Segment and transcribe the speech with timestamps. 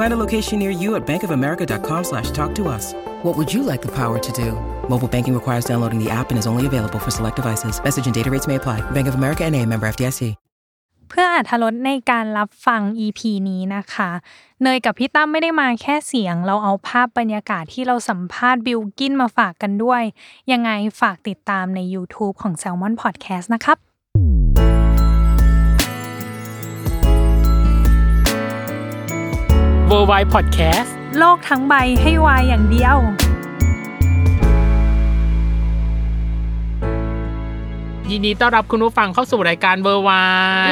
[0.00, 2.94] Find a location near you at bankofamerica.com slash talk to us.
[3.24, 4.50] What would you like the power to do?
[4.92, 7.82] Mobile banking requires downloading the app and is only available for select devices.
[7.82, 8.78] Message and data rates may apply.
[8.92, 10.20] Bank of America and a member FDIC.
[11.08, 14.10] เพื่ออาธรสในการรับฟัง EP นี้นะคะ
[14.62, 20.02] เนยกับพี่ตั้มไม่ได้มาแค่เสียง เราเอาภาพบรรยากาศที่เราสัมภาษณ์บิลกินมาฝากกันด้วย
[20.52, 23.87] ยังไงฝากติดตามใน YouTube ของ Salmon Podcast นะครับ
[29.90, 32.96] World Y Podcastโลกทั้งใบให้วายอย่างเดียว
[38.10, 40.10] ยินดีต้อนรับคุณผู้ฟังเข้าสู่รายการ World Y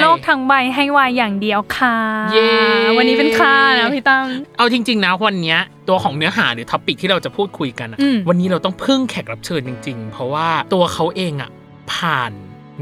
[0.02, 1.96] โลกทั้งใบให้วายอย่างเดียวค่ะ
[2.32, 2.50] เย้
[2.96, 4.26] วันนี้เป็นค่านะพี่ตั้ม
[4.58, 11.50] เอาจริง ๆ นะวันเนี้ยตัวของเนื้อหาหรือ topic ที่เราจะพูดคุยกันอะอืม วันนี้เราต้องพึ่งแขกรับเชิญจริง ๆ เพราะว่าตัวเขาเองอะ
[11.92, 12.32] ผ่าน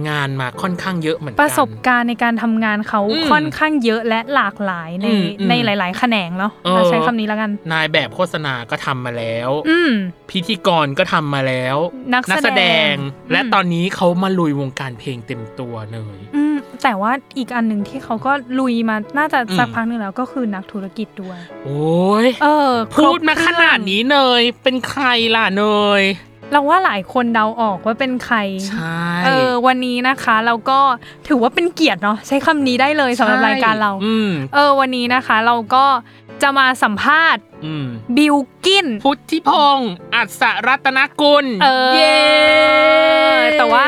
[0.08, 9.92] งานมาค่อนข้างเยอะเหมือนกัน ประสบการณ์ในการทำงานเขาอืมค่อนข้างเยอะและหลากหลายในอืมอืมในหลาย ๆ แขนงเนาะเออเราใช้คำนี้แล้วกัน นายแบบโฆษณาก็ทำมาแล้ว อืม
[10.30, 11.76] พิธีกรก็ทำมาแล้ว
[12.14, 12.94] นักแสดง
[13.32, 25.06] และอืมตอนนี้เขามาลุยวงการเพลงเต็มตัวเลยอืมแต่ว่าอีกอันหนึ่งที่เขาก็ลุยมาน่าจะสักอืมพักหนึ่งแล้วก็คือนักธุรกิจด้วย โอ้ยเออ พูดมาครบเคขรื่องนาดนี้เนยเป็นใคร
[25.36, 25.64] ล่ะเน
[26.00, 26.02] ย
[26.54, 28.36] เราว่าหลายคนเดาออกว่าเป็นใคร
[28.68, 30.78] ใช่เออวันนี้นะคะเราก็
[31.28, 35.84] ถือว่าเป็นเกียรติเนาะใช้คำนี้ได้เลยสำหรับรายการเราอืมเออวันนี้นะคะ เราก็
[36.42, 42.18] จะมาสัมภาษณ์อืมบิลกิน พุทธิพงศ์อัศรัตนกุลเออเย้
[43.58, 43.84] แต่ว่า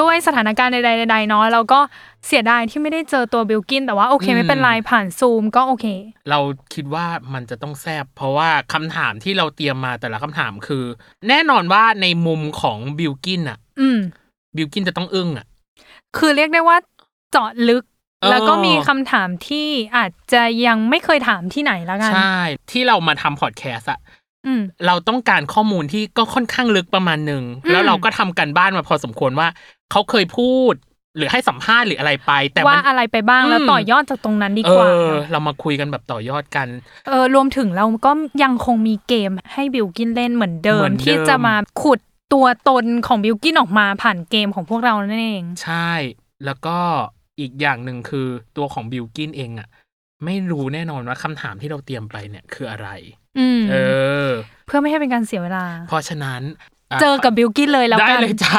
[0.00, 1.80] ด้วยสถานการณ์ใดๆใดๆเนาะเราก็
[2.26, 5.86] เสียดายที่ไม่ได้เจอตัวบิลกิน แต่ว่าโอเค ไม่เป็นไรผ่านซูมก็โอเค
[6.30, 6.38] เรา
[6.74, 10.84] คิดว่ามันจะต้องแซบเพราะว่าคำถามที่เราเตรียมมาแต่ละคำถามคือ
[11.28, 13.98] แน่นอนว่าในมุมของบิลกินอะอืม
[14.56, 15.46] บิลกินจะต้องอึ้งอะ
[16.16, 16.76] คือเรียกได้ว่า
[17.32, 17.84] เจาะลึก
[18.22, 22.36] เออแล้วก็มีคำถามที่อาจจะยังไม่เคยถามที่ไหนแล้วกัน ใช่
[22.70, 24.00] ที่เรามาทำพอดแคสต์อะ
[24.46, 29.48] อืมเราต้องการข้อมูลที่ก็ค่อนข้างลึกประมาณหนึ่งอืมแล้วเราก็ทำกันบ้านมาพอสมควรว่า
[29.90, 30.74] เขาเคยพูด
[31.16, 36.68] หรือให้สัมภาษณ์หรืออะไรไป แต่ว่ามันอะไรไปบ้างแล้วอืมต่อยอดจากตรงนั้นดีเอกว่าอเรามาคุยกันแบบต่อยอดกัน
[37.08, 38.12] เออรวมถึงเราก็
[38.42, 42.00] ยังคงมีเกมให้บิลกินเล่นเหมือนเดิมเหมือนเดิม ที่จะมาขุด
[42.32, 45.90] ตัวตนของบิลกินออกมาผ่านเกมของพวกเรานั่นเอง ใช่
[46.44, 46.76] แล้วก็
[47.40, 49.68] อีกอย่างหนึ่งคือตัวของบิลกินเองอะ
[50.24, 52.88] ไม่รู้แน่นอนว่าคำถามที่เราเตรียมไปเนี่ยคืออะไร
[53.38, 53.76] อืมเอ
[54.28, 54.30] อ
[54.66, 58.58] เพื่อไม่ให้เป็นการเสียเวลา เพราะฉะนั้นเจอกับบิลกินเลยแล้วได้กันเลยจ้า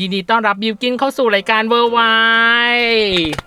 [0.00, 2.00] ยินดีต้อนรับบิลกินเข้าสู่รายการ World Y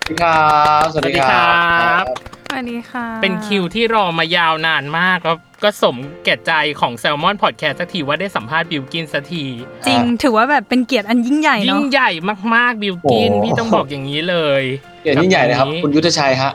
[0.00, 2.06] ัสดีครับสวัสดีครัสวัสดีครับบ
[2.48, 9.44] สวัสดีค่ะ เป็นคิวที่รอมายาวนานมากแล้วก็สมแก่ใจของแซลมอนพอดแคสต์สักทีว่าได้สัมภาษณ์บิลกินสักที
[9.86, 12.10] จริงถือว่าแบบเป็นเกียรติอันยิ่งใหญ่ยิ่เนาะงใหญ่
[12.54, 14.62] มากๆบิลกินพี่ต้องบอกอย่างนี้เลย
[15.02, 16.52] เกียรติยิ่งใหญ่นะครับกัคุณยุทธชัยฮะ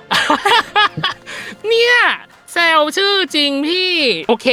[1.67, 1.95] เนี่ย
[2.53, 3.91] แซลชื่อจริงพี่
[4.29, 4.47] โอเค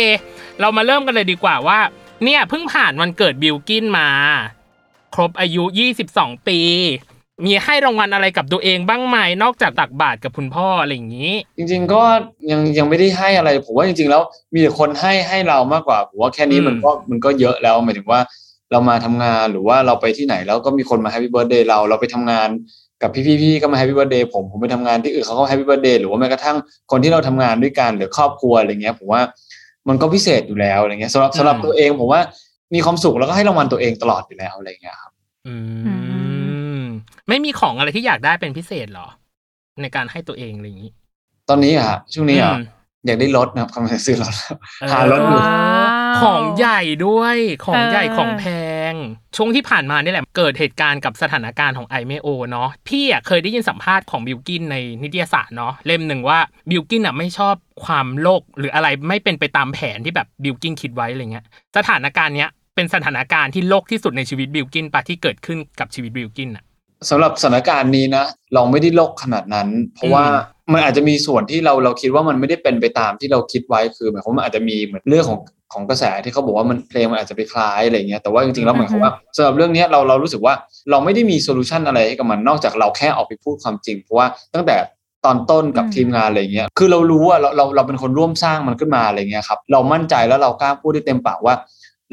[0.61, 1.78] เรามาเริ่มกันเลยดีกว่าว่า
[2.25, 4.09] เนี่ยเพิ่งผ่านวันเกิดบิลกินมา
[5.15, 5.65] ครบอายุ
[6.06, 6.60] 22 ปี
[7.44, 12.03] มีให้รางวัลอะไรกับตัวเองบ้างไหมนอกจากตักบาตรกับคุณพ่ออะไรอย่างนี้ จริง ๆ ก็
[12.50, 14.22] ยังยังไม่ได้ให้อะไร ผมว่าจริง ๆ แล้ว
[14.54, 18.21] มีแต่คนให้ให้เรามากกว่าผมว่าแค่นี้อืมมันก็มันก็เยอะแล้วหมายถึงว่า
[18.72, 22.48] เรามาทำงานหรือว่าเราไปที่ไหนแล้วก็มีคนมา happy birthday เราเราไปทำงาน
[23.03, 23.10] กับ
[23.41, 26.57] พี่ๆก็มา happy birthday ผมผมไปทำงานที่อื่นเขาก็ happy birthday หรือว่าแม้กระทั่ง
[26.91, 29.22] คนที่เราทำงานด้วยกันหรือครอบครัวอะไรเงี้ยผมว่า
[29.89, 32.21] มันก็พิเศษอยู่แล้วอะไรเงี้ยสำหรับสำหรับตัวเองผมว่า
[32.75, 35.13] มีความสุขแล้วก็ให้รางวัลตัวเองตลอดอยู่แล้วอะไรเงี้ยครับ
[35.47, 35.55] อื
[36.81, 36.83] ม
[37.28, 39.09] ไม่มีของอะไรที่อยากได้เป็นพิเศษเหรอ
[39.83, 40.91] ในการให้ตัวเองอะไรอย่างนี้
[41.49, 42.65] ตอนนี้อะฮะช่วงนี้อะอืม
[43.07, 44.34] อยากได้รถนะครับกำลังจะซื้อรถ
[44.93, 47.37] หารถอยู่ว้าวของใหญ่ด้วย
[47.67, 48.45] ของใหญ่เออของแพ
[48.91, 48.95] งง
[49.37, 56.39] ช่วงที่ผ่านมานี่แหละ เกิดเหตุการณ์กับสถานการณ์ของไอเมโอเนาะพี่อะเคยได้ยินสัมภาษณ์ของบิลกินในนิตยสารเนาะเล่มหนึ่งว่า
[56.71, 61.45] บิลกินอะไม่ชอบความโลกหรืออะไรไม่เป็นไปตามแผนที่แบบบิลกินคิดไว้อะไรเงี้ย
[61.77, 66.65] สถานการณ์เนี้ย เป็นสถานการณ์ที่โลกที่สุดในชีวิตบิลกินปะที่เกิดขึ้นกับชีวิตบิลกินอะ
[67.11, 68.25] สำหรับสถานการณ์นี้นะ
[68.55, 70.25] เราไม่ได้โลกขนาดนั้น เพราะว่า
[70.72, 75.41] มันอาจจะมีส่วนที่เราเราคิดว่ามันไม่ได้เป็นไปตามที่เราคิดไว้คือหมายความว่าอาจจะมีเหมือนเรื่องของ
[75.72, 80.55] ของกระแสที่เขาบอกว่ามันเพลงมันอาจจะไปคล้ายอะไรเงี้ยแต่ว่าจริงๆแล้วหมายความว่าสำหรับเรื่องนี้เราเรารู้สึกว่า
[80.91, 84.77] เราไม่ได้มี solution อะไรให้กับมันนอกจากเราแค่ออกไปพูดความจริง เพราะว่าตั้งแต่
[85.25, 91.55] ตอนต้นกับทีมงานอะไรเงี้ยคือเรารู้ว่าเราเราเราเป็นคนร่วมสร้างมันขึ้นมาอะไรเงี้ยครับเรามั่นใจแล้วเรากล้าพูดได้เต็มปากว่า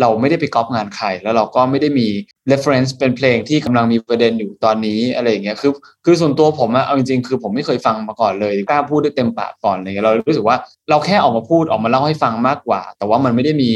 [0.02, 2.08] เราไม่ได้ไปก๊อปงานใคร แล้วเราก็ไม่ได้มี
[2.52, 5.72] reference เป็นเพลงที่กำลังมีประเด็นอยู่ตอนนี้อะไรอย่างเงี้ยคือ
[6.06, 10.58] คือส่วนตัวผมอะเอาจริงๆ คือผมไม่เคยฟังมาก่อนเลยกล้าพูดได้เต็มปากก่อนอะไรเงี้ยเรารู้สึกว่า
[10.90, 13.70] เราแค่ออกมาพูดออกมาเล่าให้ฟังมากกว่า แต่ว่ามันไม่ได้มี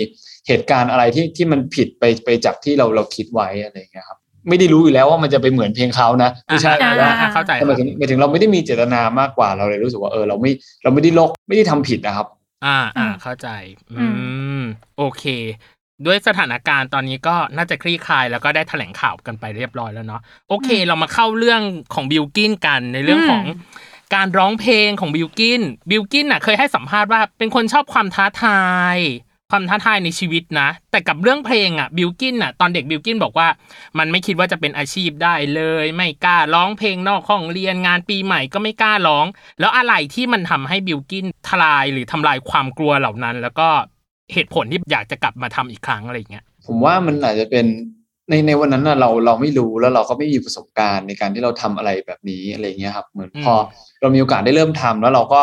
[0.47, 4.17] เหตุการณ์อะไรที่ที่มันผิดไปไปจากที่เราเราคิดไว้อะไรอย่างเงี้ยครับ
[4.49, 10.51] ไม่ได้รู้อยู่แล้วว่ามันจะไปเหมือนเพลงเขานะไม่ใช่อ่านะอ่าเข้าใจแต่หมายถึงหมายถึงเราไม่ได้มีเจตนามากกว่าเราเลยรู้สึกว่าเออเราไม่
[10.83, 12.27] เราไม่ได้ลกไม่ได้ทำผิดนะครับ
[12.65, 13.47] อ่าอ่าอืมเข้าใจ
[13.91, 14.13] อือืม
[14.61, 14.63] ม
[14.97, 15.23] โอเค
[16.05, 21.61] ด้วยสถานการณ์ตอนนี้ก็น่าจะคลี่คลาย แล้วก็ได้แถลงข่าวกันไปเรียบร้อยแล้วเนาะโอเค เรามาเข้าเรื่อง
[21.93, 23.45] ของบิลกินกันในเรื่องของ
[24.15, 28.61] การร้องเพลงของบิลกินบิลกินน่ะเคยให้สัมภาษณ์ว่าเป็นคนชอบความท้าทา
[28.95, 28.97] ย
[29.51, 33.47] ความท้าทายในชีวิตนะ แต่กับเรื่องเพลงอะบิลกินอะตอนเด็กบิลกินบอกว่า
[33.97, 39.25] มันไม่คิดว่าจะเป็นอาชีพได้เลย ไม่กล้าร้องเพลงนอกห้องเรียนงานปีใหม่ก็ไม่กล้าร้อง
[39.59, 43.69] แล้วอะไรที่มันทำให้บิลกินทลายหรือทำลายความกลัวเหล่านั้น แล้วก็
[44.33, 47.65] เหตุผลที่อยากจะกลับมาทำอีกครั้งอะไรอย่างเงี้ย ผมว่ามันอาจจะเป็น
[48.29, 53.53] ในในวันนั้นน่ะเราเราไม่รู้แล้วเราก็ไม่มีประสบการณ์ในการที่เราทำอะไรแบบนี้อะไรเงี้ยครับเหมือนอืมพอ
[54.01, 55.41] เรามีโอกาสได้เริ่มทำแล้วเราก็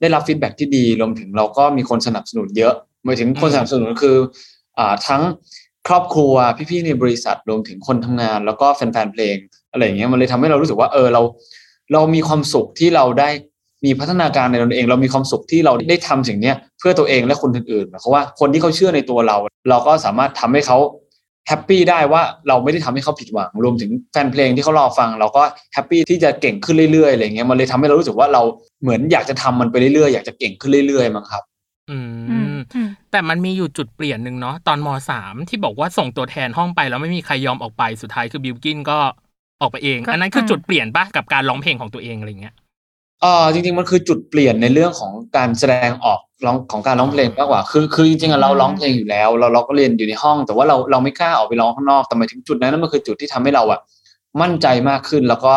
[0.00, 2.74] ได้รับ feedback ที่ดีรวมถึงเราก็มีคนสนับสนุนเยอะ
[3.04, 4.16] หมายถึงคนสนับสนุนคือ
[4.78, 5.22] อ่าทั้ง
[5.88, 6.34] ครอบครัว
[6.70, 9.36] พี่ๆในบริษัทรวมถึงคนทำงาน แล้วก็แฟนๆเพลง
[9.72, 11.22] อะไรอย่างเงี้ยมันเลยทำให้เรารู้สึกว่าเออเรา
[11.92, 13.28] เรามีความสุขที่เราได้
[13.84, 19.36] มีพัฒนาการในตนเอง เรามีความสุขที่เราได้ทำสิ่งเนี้ยเพื่อตัวเองและคนอื่นๆหมายความว่าคนที่เขาเชื่อในตัวเรา
[19.70, 20.78] เราก็สามารถทำให้เขา
[21.48, 25.42] happy ได้ว่าเราไม่ได้ทำให้เขาผิดหวังรวมถึงแฟนเพลงที่เขารอฟัง เราก็
[25.74, 28.42] happy ที่จะเก่งขึ้นเรื่อยๆอะไรเงี้ยมันเลยทำให้เรารู้สึกว่าเรา
[28.82, 31.42] เหมือนอยากจะทำมันไปเรื่อยๆอยากจะเก่งขึ้นเรื่อยๆมั้งครับ
[31.90, 31.98] อื
[32.30, 38.98] อืมมอืมแต่มันมีอยู่จุดเปลี่ยนหนึ่งเนาะตอนม.สามที่บอกว่าส่งตัวแทนห้องไปแล้วไม่มีใครยอมออกไปสุดท้ายคือบิลกินก็
[39.60, 42.54] ออกไปเองก็อันนั้นคืออ่าจุดเปลี่ยนปะกับการร้องเพลงของตัวเองอะไรเงี้ย
[43.22, 53.80] เออจริงๆมันคือจุดเปลี่ยนในเรื่องของการแสดงออกร้องของการร้องเพลงมากกว่า คือคือจริงๆเราร้องเพลงอยู่แล้ว เราเราก็เรียนอยู่ในห้อง แต่ว่าเราเราไม่กล้าออกไปร้องข้างนอกแต่มาถึงจุดนั้นนั่นมันคือจุดที่ทำให้เราอะ
[54.42, 55.52] มั่นใจมากขึ้นแล้วก็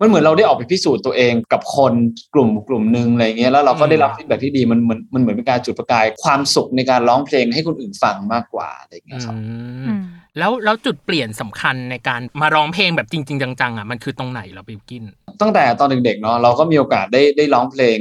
[0.00, 1.92] มันเหมือนเราได้ออกไปพิสูจน์ตัวเองกับคน
[2.34, 9.42] กลุ่มกลุ่มหนึ่งอะไรเงี้ยแล้วเราก็ได้รับฟีดแบ็ที่ดีมันเหมือนมันเหมือนเป็นการจุดประกายความสุขในการร้องเพลงให้คนอื่นฟังมากกว่าอะไรเงี้ยครับอื
[9.78, 10.02] มอืม
[10.38, 15.04] แล้วแล้วจุดเปลี่ยนสำคัญในการมาร้องเพลงแบบจริง ๆ จังๆอะมันคือตรงไหนเราบิลกิน
[15.40, 17.98] ตั้งแต่ตอนเด็กๆเนาะเราก็มีโอกาสได้ได้ร้องเพลง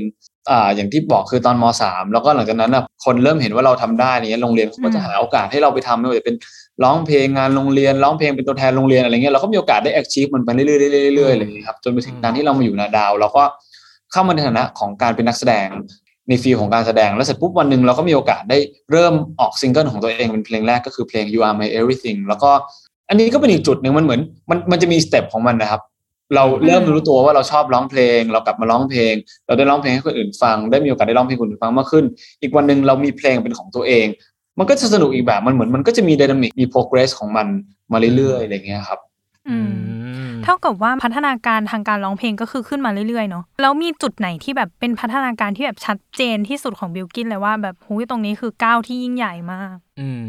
[0.50, 6.36] อ่าอย่างที่บอกคือตอนมสามแล้วก็หลังจากนั้นนะคนเริ่มเห็นว่าเราทำได้เนี้ยโรงเรียนเขาก็จะหาโอกาสให้เราไปทำไม่ว่าจะเป็น
[6.84, 13.44] ร้องเพลงงานโรงเรียนร้องเพลงเป็นตัวแทนโรงเรียนอะไรเงี้ยเราก็มีโอกาสได้ achieve มันไปเรื่อยๆเรื่อยๆเรื่อยๆอะไรอย่างเงี้ยครับจนไปถึงการที่เรามาอยู่นาดาวเราก็
[14.12, 15.68] เข้ามาในฐานะของการเป็นนักแสดง
[16.30, 18.58] ใน feel ของการแสดงแล้วเสร็จปุ๊บวันหนึ่งเราก็มีโอกาสได้
[18.92, 22.52] เริ่มออกซิงเกิลของตัวเองเป็นเพลงแรกก็คือเพลง You Are My Everything แล้วก็
[23.10, 25.82] อันนี้ก็เป็นอีกจุดหนึ่งมันเหมือนมันมันจะมี step ของมันนะครับ
[26.36, 29.14] เราเริ่มรู้ตัวว่าเราชอบร้องเพลง เรากลับมาร้องเพลง
[29.48, 32.06] เราได้ร้องเพลงให้คนอื่นฟัง ได้มีโอกาสได้ร้องเพลงคนอื่นฟังมากขึ้น
[32.42, 34.06] อีกวันหนึ่งเรามีเพลงเป็นของตัวเอง
[34.60, 37.48] มันก็จะสนุกอีกแบบมันเหมือนมันก็จะมี dynamic มี progress ของมัน
[37.92, 39.00] มาเรื่อยๆอะไรเงี้ยครับ
[40.44, 50.26] เท่ากับว่าพัฒนาการทางการร้องเพลงก็คือขึ้นมาเรื่อยๆเนาะแล้วมีจุดไหนที่แบบเป็นพัฒนาการที่แบบชัดเจนที่สุดของบิลกินเลยว่าแบบหูยตรงนี้คือก้าวที่ยิ่งใหญ่มาก อืม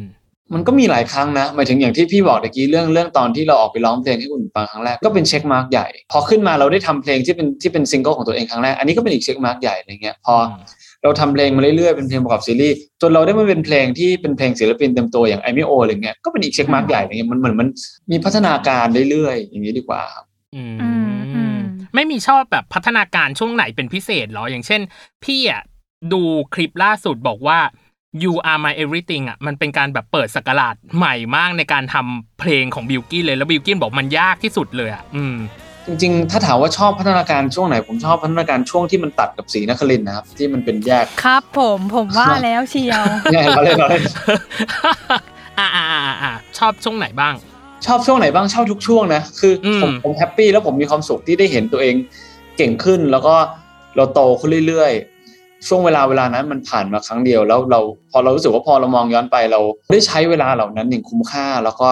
[0.54, 10.48] มันก็มีหลายครั้งนะหมายถึงอย่างที่พี่บอกตะกี้เรื่องเรื่องตอนที่เราออกไปร้องเพลงให้คนอื่นฟังครั้งแรกก็เป็น checkmark ใหญ่ พอขึ้นมาเราได้ทำเพลงที่เป็นที่เป็นซิงเกิลของตัวเองครั้งแรกอันนี้ก็เป็นอีก checkmark ใหญ่อะไรเงี้ยพออม
[11.02, 17.69] เราทำเพลงมาเรื่อยๆเป็นเพลงประกอบซีรีส์จนเราได้มาเป็นเพลงที่เป็นเพลงศิลปินเต็มตัวอย่าง I ไม่ O อะไรเงี้ยก็เป็นอีก checkmark ใหญ่อะไรเงี้ยมันเหมือนมัน
[18.11, 20.25] มีพัฒนาการเรื่อยๆอย่างนี้ดีกว่าครับ
[20.55, 21.59] อืมอืมอืม
[21.95, 24.81] ไม่มีชอบแบบพัฒนาการช่วงไหนเป็นพิเศษเหรออย่างเช่น
[25.25, 25.62] พี่อะ
[26.12, 26.23] ดู
[26.55, 27.59] คลิปล่าสุดบอกว่า
[28.23, 35.37] you are my everything อะมันเป็นการแบบเปิดศักราชใหม่มากในการทำเพลงของบิลกินเลยแล้วบิลกินบอกมันยากที่สุดเลยอะอืม
[35.88, 44.04] จริงๆ ถ้าถามว่าชอบพัฒนาการช่วงไหน ผมชอบพัฒนาการช่วงที่มันตัดกับสีนครินทร์นะครับ ที่มันเป็นแยกครับ ผมผมว่าแล้วเชียวแยกเราเล่นเราเล่น
[45.59, 47.35] อ่าอ่าอ่าอ่าชอบช่วงไหนบ้าง
[47.87, 51.95] ชอบช่วงไหนบ้างชอบทุกช่วงนะคืออมผมผมแฮปปี้แล้วผมมีความสุขที่ได้เห็นตัวเอง
[52.57, 53.35] เก่งขึ้นแล้วก็
[53.97, 57.80] เราโตขึ้นเรื่อยๆ ช่วงเวลาเวลานั้นมันผ่านมาครั้งเดียว แล้วเรา
[58.11, 59.61] พอเรารู้สึกว่าพอเรามองย้อนไปเรา
[59.92, 61.88] ได้ใช้เวลาเหล่านั้นอย่างคุ้มค่า แล้วก็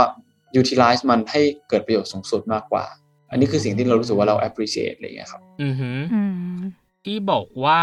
[0.60, 2.84] utilize มันให้เกิดประโยชน์สูงสุดมากกว่า
[3.30, 6.22] อันนี้คือสิ่งที่เรารู้สึกว่าเรา appreciate อะไรอย่างเงี้ยครับ อือหืออื
[6.56, 6.58] ม
[7.04, 7.80] ที่บอกว่า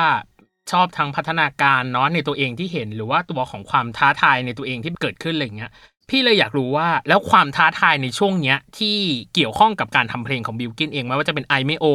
[0.72, 5.72] ชอบทั้งพัฒนาการเนาะในตัวเองที่เห็นหรือว่าตัวของความท้าทายในตัวเองที่เกิดขึ้นอะไรอย่างเงี้ย
[6.10, 8.98] พี่เลยอยากรู้ว่าแล้วความท้าทายในช่วงเนี้ยที่
[9.34, 11.86] เกี่ยวข้องกับการทำเพลงของบิลกินเองไม่ว่าจะเป็นไอไม่โอ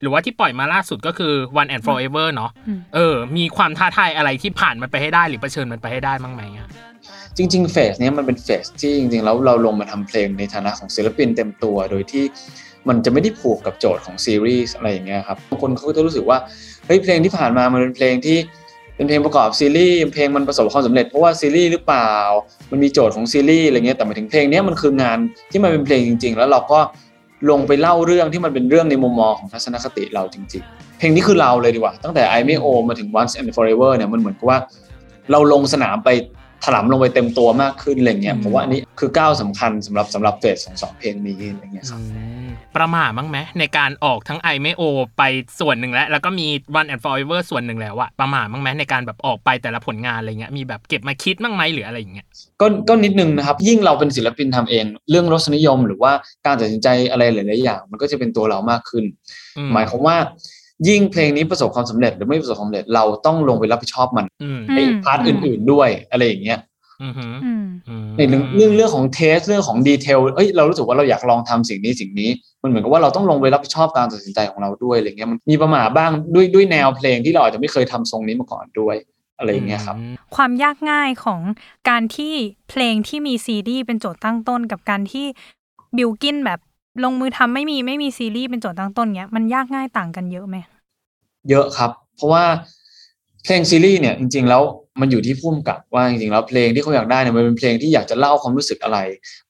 [0.00, 6.68] หรือว่าที่ปล่อยมาล่าสุดก็คือ One and Forever เนาะอืมเออ มีความท้าทายอะไรที่ผ่านมันไปให้ได้หรือเผชิญมันไปให้ได้บ้างไหมอะ
[7.36, 12.24] จริงๆเฟสเนี้ยมันเป็นเฟสที่จริงๆแล้วเราลงมาทำเพลงในฐานะของศิลปินเต็มตัวโดยที่
[12.88, 16.38] มันจะไม่ได้ผูกกับโจทย์ของซีรีส์อะไรอย่างเงี้ยครับบางคนเขาก็จะรู้สึกว่า
[16.86, 18.38] เฮ้ยเพลงที่ผ่านมามันเป็นเพลงที่
[18.96, 22.12] เป็นเพลงประกอบซีรีส์เพลงมันประสบความสำเร็จเพราะว่าซีรีส์หรือเปล่า
[22.70, 25.18] มันมีโจทย์ของซีรีส์อะไรเงี้ยแต่มาถึงเพลงนี้มันคืองาน
[25.50, 26.80] ที่มันเป็นเพลงจริง ๆ แล้วเราก็
[27.50, 34.58] ลงไปเล่าเรื่องที่มันเป็นเรื่องในมุมมองของทัศนคติเราจริง ๆ เพลงนี้คือเราเลยดีกว่า ตั้งแต่ I ไม่โอมาถึง Once and Forever เนี่ยมันเหมือนกับว่า
[35.30, 36.08] เราลงสนามไป
[36.64, 42.00] ถลำลงไปเต็มตัวมากขึ้นอะไรเงี้ยผมว่าอันนี้คือก้าวสำคัญสำหรับสำหรับเฟสของสองเพลงนี้อะไรเงี้ยครับ
[42.76, 44.82] ประมาทบ้างไหมในการออกทั้งไอไม่โอ
[45.18, 45.22] ไป
[45.60, 46.46] ส่วนหนึ่งแล้ว แล้วก็มี
[46.78, 52.26] One and Forever ส่วนหนึ่งแล้วอะประมาทบ้างไหมในการแบบออกไปแต่ละผลงานอะไรเงี้ยมีแบบเก็บมาคิดบ้างไหมหรืออะไรอย่างเงี้ย
[52.60, 56.12] ก็ก็นิดนึงนะครับ ยิ่งเราเป็นศิลปินทำเอง เรื่องรสนิยมหรือว่า
[56.46, 59.04] การตัดสินใจอะไรหลายๆอย่าง มันก็จะเป็นตัวเรามากขึ้น
[59.58, 60.16] อืหมายความว่า
[60.88, 66.58] ยิ่งเพลงนี้ประสบความสำเร็จหรือไม่ประสบความสำเร็จเราต้องลงไปรับผิดชอบมันอืมในพาร์ทอื่น ๆด้วยอะไรอย่างเงี้ย
[67.02, 72.30] อืมอืมอืมอืมในเรื่องเรื่องเรื่องของ taste เรื่องของ detail เอ้ยเรารู้สึกว่าเราอยากลองทำสิ่งนี้สิ่งนี้
[72.62, 78.96] มันเหมือนกับว่าเราต้องลงไปรับผิดชอบการตัดสินใจของเราด้วยอะไรเงี้ยมันมีประหม่าบ้างด้วยด้วยแนวเพลงที่เราอาจจะไม่เคยทำทรงนี้มาก่อนด้วย
[79.38, 79.96] อะไรอย่างเงี้ยครับ
[80.36, 81.40] ความยากง่ายของ
[81.88, 82.34] การที่
[82.70, 85.26] เพลงที่มีซีรีส์เป็นโจทย์ตั้งต้นกับการที่
[85.96, 86.60] บิลกินแบบ
[87.04, 90.56] ลงมือทำไม่มีไม่มีซีรีส์เป็นโจทย์ตั้งต้นเนี้ยมันยากง่ายต่างกันเยอะไหม
[91.50, 92.44] เยอะครับ เพราะว่า
[93.44, 94.62] เพลงซีรีส์เนี่ยจริง ๆ แล้ว
[95.00, 98.98] มันอยู่ที่พุ่มกับว่าจริงๆแล้วเพลงที่เขาอยากได้เนี่ยมันเป็นเพลงที่อยากจะเล่าความรู้สึกอะไร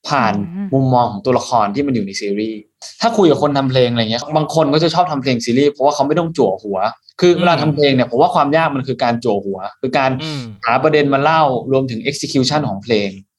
[0.08, 2.60] ผ่านอืมมุมมองของตัวละครที่มันอยู่ในซีรีส์
[3.00, 6.78] ถ้าคุยกับคนทำเพลงอะไรเงี้ยบางคนก็จะชอบทำเพลงซีรีส์เพราะว่าเขาไม่ต้องจั่วหัว
[7.20, 13.33] คือเวลาทำเพลงเนี่ยผมว่าความยากมันคือการจั่วหัว คือการอืมหาประเด็นมาเล่ารวมถึง execution ของเพลงอืมอืม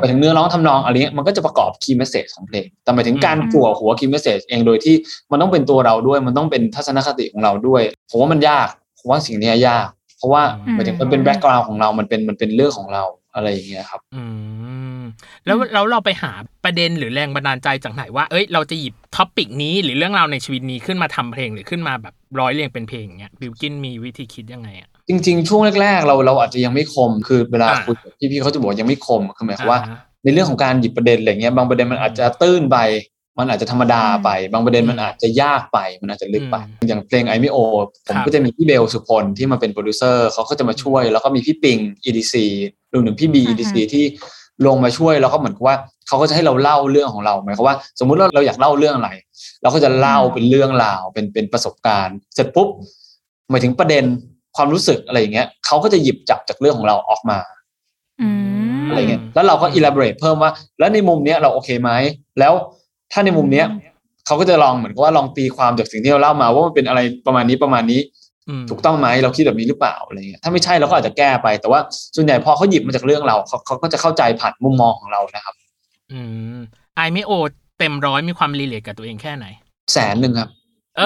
[0.00, 4.94] ไปถึงเนื้อร้องทำนองอะไรเงี้ยมันก็จะประกอบ key message ของเพลง แต่หมายถึงการอืมจั่วหัว key message เองโดยที่
[5.30, 8.68] มันต้องเป็นตัวเราด้วย มันต้องเป็นทัศนคติของเราด้วย ผมว่ามันยาก
[8.98, 9.86] ผมว่าสิ่งเนี้ยยาก
[10.18, 13.04] เพราะว่าอืมหมายถึงมันเป็น background ของเรา มันเป็นมันเป็นเรื่องของเรา
[13.34, 14.22] อะไรอย่างเงี้ยครับ อื
[14.98, 15.02] ม
[15.46, 16.32] แล้วแล้วเราไปหา
[16.64, 29.94] ประเด็นหรือแรงบันดาลใจจากไหนว่า เอ้ย เราจะหยิบท็อปิกนี้หรือเรื่องราวในชีวิตนี้ขึ้นมาทำเพลงหรือขึ้นมาแบบร้อยเรียงเป็นเพลงอย่างเงี้ยบิวกินมีวิธีคิดยังไงอะ จริง ๆ ช่วงแรกๆ เราเราอาจจะยังไม่คม คือเวลาอ่าคุยกับพี่ๆเขาจะบอกว่ายังไม่คมคือหมายความว่าอ่
[30.24, 32.78] ในเรื่องของการหยิบประเด็นอะไรเงี้ยบางประเด็นมันอาจจะตื้นไป
[33.38, 36.56] มันอาจจะธรรมดาไป บางประเด็นมันอาจจะยากไป มันอาจจะลึกไป
[36.88, 37.58] อย่างเพลงไอไม่โอ
[38.06, 42.34] ผมครับก็จะมีพี่เบลสุพลที่มาเป็นโปรดิวเซอร์เขาก็จะมาช่วย แล้วก็มีพี่ปิง EDC
[42.92, 44.04] รวมถึงพี่บีอือฮึ EDC ที่
[44.66, 45.76] ลงมาช่วยแล้วก็เหมือนกับว่า
[46.08, 49.10] เขาก็จะให้เราเล่าเรื่องของเราหมายความว่า สมมุติว่าเราอยากเล่าเรื่องอะไร
[49.62, 52.68] เราก็จะเล่าเป็นเรื่องราวเป็นเป็นประสบการณ์ เสร็จปุ๊บ
[53.50, 54.04] หมายถึงประเด็น
[54.56, 57.38] ความรู้สึกอะไรอย่างเงี้ยเขาก็จะหยิบจับจากเรื่องของเราออกมา
[58.20, 58.28] อื
[58.82, 61.90] มอะไรเงี้ยแล้วเราก็ elaborate เพิ่มว่า แล้วในมุมเนี้ยเราโอเคไหม
[62.38, 62.52] แล้ว
[63.12, 63.66] ถ้าในมุมเนี้ย
[64.26, 68.00] เขาก็จะลองเหมือนกับว่าลองตีความจากสิ่งที่เราเล่ามา ว่ามันเป็นอะไรประมาณนี้ประมาณนี้
[68.48, 71.80] อืมถูกต้องไหมเราคิดแบบนี้หรือเปล่าอะไรเงี้ยถ้าไม่ใช่เราก็อาจจะแก้ไป แต่ว่า
[72.16, 75.54] ส่วนใหญ่พอเขาหยิบมาจากเรื่องเราเขาเขาก็จะเข้าใจผ่านมุมมองของเรานะครับ
[76.12, 76.20] อื
[76.56, 76.58] ม
[76.96, 77.32] ไอไม่โอ
[77.78, 79.46] เต็มร้อยมีความรีเลทกับตัวเองแค่ไหน
[79.92, 80.48] แสนหนึ่งครับ
[80.98, 81.02] เอ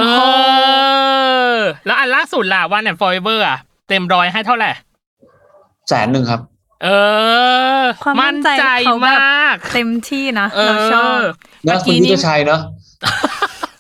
[1.55, 4.71] อ แล้วอันล่าสุดล่ะ One and Forever อะ เต็มร้อยให้เท่าไหร่
[5.89, 6.41] แสนหนึ่งครับ
[6.85, 6.89] เอ
[7.81, 8.51] อ ความมั่นใจ
[8.87, 12.61] เขาแบบมากเต็มที่นะเอเราชอบอนะเมื่อคุณกี้พุทนี้ธชัยเนาะ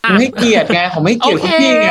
[0.08, 1.90] ผมให้เกียรติไงผมให้โอเกียรติเคคุณพี่ไง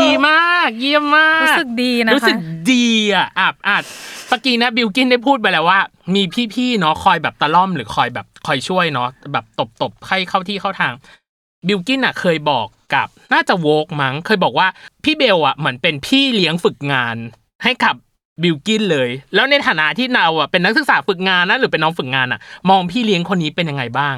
[0.00, 2.40] ดีมาก เยี่ยมมาก รู้สึกดีนะคะรู้สึก
[2.72, 3.76] ดีอะอะอะ
[4.28, 5.80] เมื่อกี้นะบิลกินได้พูดไปแล้วว่า
[6.14, 6.22] มี
[6.54, 9.44] พี่ๆเนาะคอยแบบตะล่อมหรือคอยแบบคอยช่วยเนาะแบบ
[9.80, 10.92] ตบๆให้เข้าที่เข้าทาง
[11.68, 14.66] บิลกินอะ เคยบอก กับ น่าจะโวกมั้งเคยบอกว่า
[15.04, 17.16] พี่เบลอะเหมือนเป็นพี่เลี้ยงฝึกงาน
[17.64, 17.94] ให้กับ
[18.42, 24.16] บิลกินเลย แล้วในฐานะที่เราอะเป็นนักศึกษาฝึกงานนะหรือเป็นน้องฝึกงานอะ มองพี่เลี้ยงคนนี้เป็นยังไงบ้าง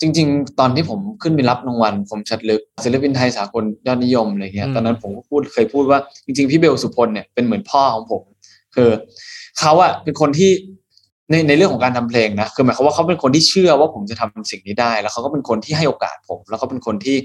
[0.00, 8.22] จริง ๆ ตอนที่ผมขึ้นไปรับรางวัลผมชัดลึกศิลปินไทยสากลยอดนิยมอะไรเงี้ยอืมตอนนั้นผมก็พูดเคยพูดว่าจริง ๆ พี่เบลสุพลเนี่ยเป็นเหมือนพ่อของผม
[8.74, 8.90] คือ
[9.60, 10.50] เขาอะเป็นคนที่
[11.30, 17.16] ในในเรื่องของการทำเพลงนะคือหมายความว่าเขาเป็นคนที่เชื่อว่าผมจะทำสิ่งนี้ได้ แล้วเขาก็เป็นคนที่ให้โอกาสผม แล้วเขาเป็นคนที่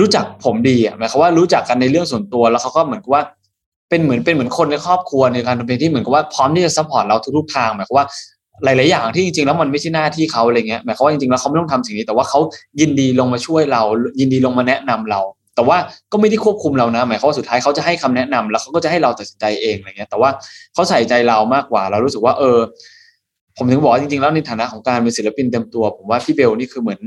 [0.00, 3.22] รู้จักผมดีอะหมายความว่ารู้จักกันในเรื่องส่วนตัวแล้วเขาก็เหมือนกับว่า
[3.88, 8.06] เป็นเหมือนเป็นเหมือนคนในครอบครัวในการทำเพลงที่เหมือนกับว่าพร้อมที่จะ support เราทุกๆทางหมายความว่า
[8.64, 12.40] หลายๆอย่างที่จริงๆแล้วมันไม่ใช่หน้าที่เขาอะไรเงี้ยหมายความว่าจริงๆแล้วเขาไม่ต้องทำสิ่งนี้ แต่ว่าเขา
[12.80, 13.82] ยินดีลงมาช่วยเรา
[14.20, 15.20] ยินดีลงมาแนะนำเรา
[15.54, 15.76] แต่ว่า
[16.12, 20.30] ก็ไม่ได้ควบคุมเรานะ หมายความว่าสุดท้ายเขาจะให้คำแนะนำแล้วเขาก็จะให้เราตัดสินใจเองอะไรเงี้ย แต่ว่า
[20.74, 22.58] เขาใส่ใจเรามากกว่า เรารู้สึกว่า เออ
[23.56, 27.00] ผมถึงบอกจริงๆแล้วในฐานะของการเป็นศิลปินเต็มตัว ผมว่าพี่เบลนี่คือเหมือน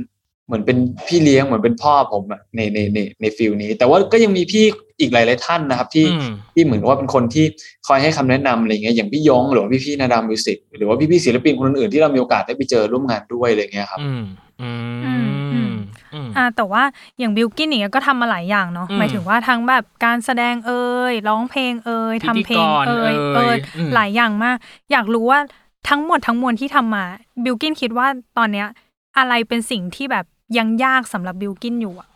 [0.47, 0.77] เหมือนเป็น
[1.07, 4.63] พี่เลี้ยงเหมือนเป็นพ่อผมอะในในในใน feel นี้ แต่ว่าก็ยังมีพี่
[4.99, 7.45] อีกหลาย ๆ ท่านนะครับ ที่อืมที่เหมือนกับว่าเป็นคนที่
[7.87, 14.23] คอยให้คำแนะนำอะไรเงี้ยอย่างพี่ย้งหรือว่าพี่พี่ๆนาดาว Music หรือว่าพี่พี่ๆศิลปินคนอื่นๆที่เรามีโอกาสได้ไปเจอร่วมงานด้วยอะไรเงี้ยครับ อืม
[14.61, 15.73] อืมอืมอืม
[16.13, 16.83] อืมอ่าแต่ว่า
[17.19, 24.57] อย่างบิลกินอย่างเงี้ยก็ทำมาหลายอย่างเนาะอืมหมายถึงว่าทั้งแบบการแสดงเอ่ยร้องเพลงเอ่ยทำเพลงพิธีกรเอ่ยเอ่ยเอ่ยอืมหลายอย่างมาก
[24.91, 25.39] อยากรู้ว่า
[25.89, 27.05] ทั้งหมดทั้งมวลที่ทำมา
[27.43, 28.67] บิลกินคิดว่าตอนเนี้ย
[29.17, 30.25] อะไรเป็นสิ่งที่แบบ
[30.57, 32.07] ยังยากสำหรับบิลกินอยู่อะ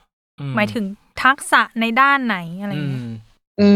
[0.56, 0.86] หมายถึง
[1.24, 3.12] ทักษะในด้านไหนอะไรอืเงี้ยม
[3.60, 3.70] อื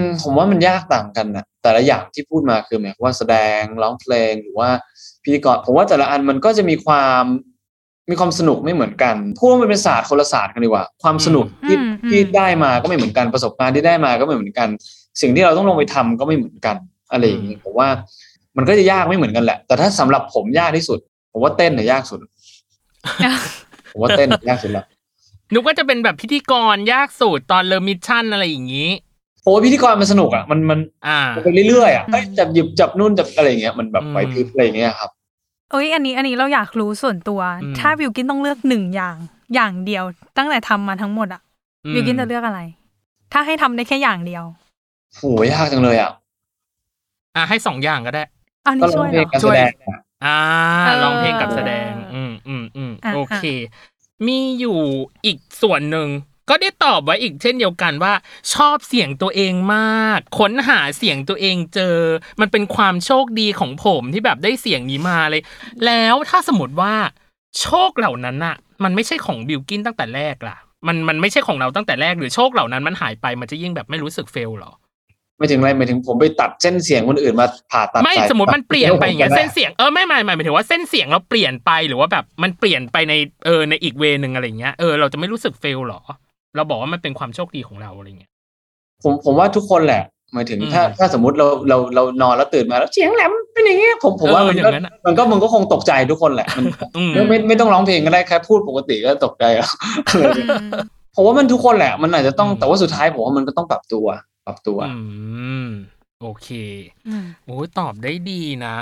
[0.00, 4.70] มผมว่ามันยากต่างกันนะแต่ละอย่างที่พูดมาคือหมายความว่าแสดงร้องเพลงหรือว่า
[5.22, 7.24] พิธีกรผมว่าแต่ละอันมันก็จะมีความ
[8.10, 14.68] มีความสนุกไม่เหมือนกันพูดว่ามันเป็นศาสตร์คนละศาสตร์กันดีกว่า ความสนุกที่อืมอืมที่ได้มาก็ไม่เหมือนกันประสบการณ์ที่ได้มาก็ไม่เหมือนกัน
[15.20, 16.76] สิ่งที่เราต้องลงไปทำก็ไม่เหมือนกัน
[17.12, 17.88] อะไรอย่างนี้ผมว่า
[18.56, 20.98] มันก็จะยากไม่เหมือนกันแหละ แต่ถ้าสำหรับผมยากที่สุด
[21.32, 22.20] ผมว่าเต้นเนี่ยยากสุด
[23.96, 24.84] ผมว่าเต้นยากสุดละ
[25.52, 28.90] นึกว่าจะเป็นแบบพิธีกรยากสุดตอนเลอมิชชั่นอะไรอย่างนี้
[29.44, 35.10] โอ้ยพิธีกรมันสนุกอะมันมันอ่ามันไปเรื่อยๆอะเอ้ยจับหยิบจับนู่นจับอะไรอย่างเงี้ยมันแบบอืมไหวพริบอะไรอย่างเงี้ยครับ
[35.72, 39.16] เอ้ยอันนี้อันนี้เราอยากรู้ส่วนตัวอืมถ้าบิลกินต้องเลือกหนึ่งอย่าง
[39.54, 40.04] อย่างเดียว
[40.36, 41.40] ตั้งแต่ทำมาทั้งหมดอะ
[41.86, 42.60] อืมบิลกินจะเลือกอะไร
[43.32, 44.44] ถ้าให้ทำได้แค่อย่างเดียว
[45.16, 45.22] โห
[45.52, 46.10] ยากจังเลยอะ
[47.36, 48.22] อะให้สองอย่างก็ได้
[48.66, 49.72] อันก็นี้ร้อช่งวยเพเหลรงอการช่แสวยดง
[50.24, 50.38] อะอ่า
[50.86, 53.44] เออร้องเพลงกับแสดง อืมอืมอืมอะโอเค
[54.26, 54.78] มีอยู่
[55.24, 56.08] อีกส่วนหนึ่ง
[56.48, 58.12] ก็ได้ตอบไว้อีกเช่นเดียวกันว่า
[58.54, 61.98] ชอบเสียงตัวเองมาก ค้นหาเสียงตัวเองเจอ
[62.40, 65.42] มันเป็นความโชคดีของผมที่แบบได้เสียงนี้มาเลย
[65.86, 66.94] แล้วถ้าสมมติว่า
[67.60, 70.56] โชคเหล่านั้นน่ะมันไม่ใช่ของบิลกินตั้งแต่แรกล่ะ
[70.86, 74.72] มันมันไม่ใช่ของเราตั้งแต่แรกหรือโชคเหล่านั้นมันหายไปมันจะยิ่งแบบไม่รู้สึกเฟลหรอ
[75.38, 83.14] ไม่ถึงอะไรหมายถึงผมไปตัดเส้นเสียงคนอื่นมาผ่าตัดไม่สายสมมติมันเปลี่ยนไปอย่างเงี้ยตัดเส้นเสียงเออไม่ไม่ไม่หมายถึงว่าเส้นเสียงเราเปลี่ยนไปหรือว่าแบบมันเปลี่ยนไปใน
[83.46, 86.00] เออในอีกเวนึงอะไรเงี้ยเออเราจะไม่รู้สึกเฟลหรอ
[86.56, 88.30] เราบอกว่ามันเป็นความโชคดีของเราอะไรเงี้ย
[89.02, 90.02] ผมผมว่าทุกคนแหละ
[90.34, 96.64] หมายถึงอืมถ้าถ้าสมมติเราเราเรานอนแล้วตื่นมาแล้วเสียงแหลมเป็นอย่างเงี้ยผมผมว่าเออมันอย่าก็งนั้นอะมันก็มันก็คงตกใจทุกคนแหละมัน
[96.96, 99.70] อืมไม่ไม่ไม่ต้องร้องเพลงก็ได้แค่พูดปกติก็ตกใจแล้ว
[101.14, 104.06] ผมว่ามันทุกคนแหละ มันอาจจะต้องอืมแต่ว่าสุดท้ายผมว่ามันก็ต้องปรับตัว
[104.46, 104.94] ปรับตัวอื
[105.66, 105.68] ม
[106.22, 106.48] โอเค
[107.08, 108.76] อืมโอ้ยตอบได้ดีนะ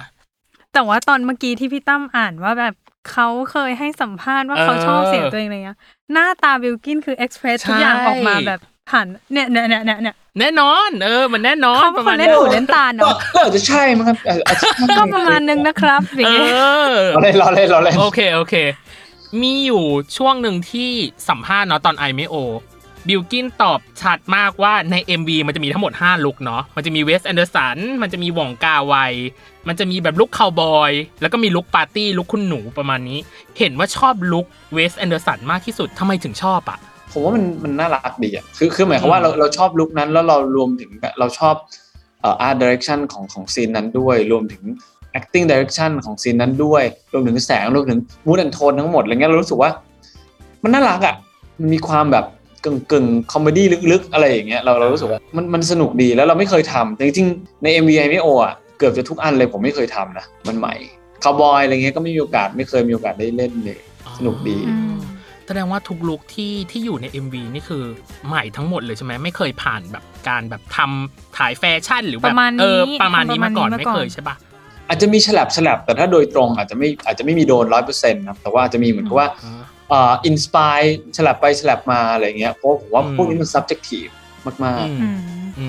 [0.73, 2.75] แต่ว่าตอนเมื่อกี้ที่พี่ตั้มอ่านว่าแบบ
[3.11, 5.79] เขาเคยให้สัมภาษณ์ว่าเออเขาชอบเสียงตัวเองอะไรเงี้ย
[6.13, 16.53] หน้าตาบิลกินคือเอ็กเพรสใช่ทุกอย่างออกมาแบบผ่านเนี่ยเนี่ยเนี่ยเนี่ยเนี่ยแน่นอน เออ มันแน่นอนเขาเป็นประคมาณนเล่นหูเล่นตาก็เนาะก็อาจจะใช่มั้งครับอาจอาจจะใช่ก็ประมาณนึงนะครับอย่างเอเงี้ย
[16.89, 18.55] อเราเล่นเราเล่นเราเล่นโอเคโอเค
[19.43, 19.85] มีอยู่
[20.17, 20.91] ช่วงหนึ่งที่
[21.29, 22.35] สัมภาษณ์เนาะตอน I ไม่ O
[23.09, 28.95] บิลกินตอบชัดมากว่าใน MV มันจะมีทั้งหมด 5 look เนาะ มันจะมี Wes Anderson มันจะมีหว่องกาไว
[29.69, 33.19] มันจะมีแบบ look คาวบอย แล้วก็มี look ปาร์ตี้ look คุณหนูประมาณนี้
[33.59, 36.79] เห็นว่าชอบ look Wes Anderson มากที่สุดทำไมถึงชอบอะ
[37.13, 41.55] ผมว่ามันมันน่ารักดีอะคือคือหมายความว่าอืมเราเราชอบ look นั้นแล้วเรารวมถึงเราชอบ
[42.21, 44.63] เอ่อ art direction ของของ scene นั้นด้วย รวมถึง
[45.19, 49.71] acting direction ของ scene นั้นด้วย รวมถึงแสงรวมถึง mood and tone ทั้งหมดอะไรเงี้ยเรารู้สึกว่า
[50.63, 51.15] มันน่ารักอะ
[51.61, 52.25] มันมีความแบบ
[52.65, 60.75] กึ่งกึ่ง comedy ลึกๆ อะไรอย่างเงี้ยเราเรารู้สึกว่ามันมันสนุกดีแล้วเราไม่เคยทำแต่จริงๆใน MV I ไม่ O อะเกือบจะทุกอันเลยผมไม่เคยทำนะมันใหม่
[61.25, 63.79] คาวบอยอะไรเงี้ยก็ไม่มีโอกาสไม่เคยมีโอกาสได้เล่นเลย
[64.19, 64.95] สนุกดีอืม
[65.47, 67.83] แสดงว่าทุก look ที่ที่อยู่ใน MV นี่คือ
[68.29, 74.37] ใหม่ทั้งหมดเลยใช่ไหมไม่เคยผ่านแบบการแบบทำถ่ายแฟชั่นหรือแบบประมาณนี้เออประมาณนี้มาก่อนประมาณนี้ไม่มาก่อนเคยใช่ปะ
[74.89, 84.13] อาจจะมีแฉลบแฉลบแต่ถ้าโดยตรงอาจจะไม่อาจจะไม่มีโดนร้อยเปอร์เซ็นต์ครับแต่ว่าอาจจะมีเหมือนกับว่าเอ่อ inspire แฉลบไปแฉลบมาอะไรเงี้ยเพราะผมว่าอืมพวกนี้มัน subjective
[84.65, 85.19] มากอืมอืม
[85.59, 85.69] อื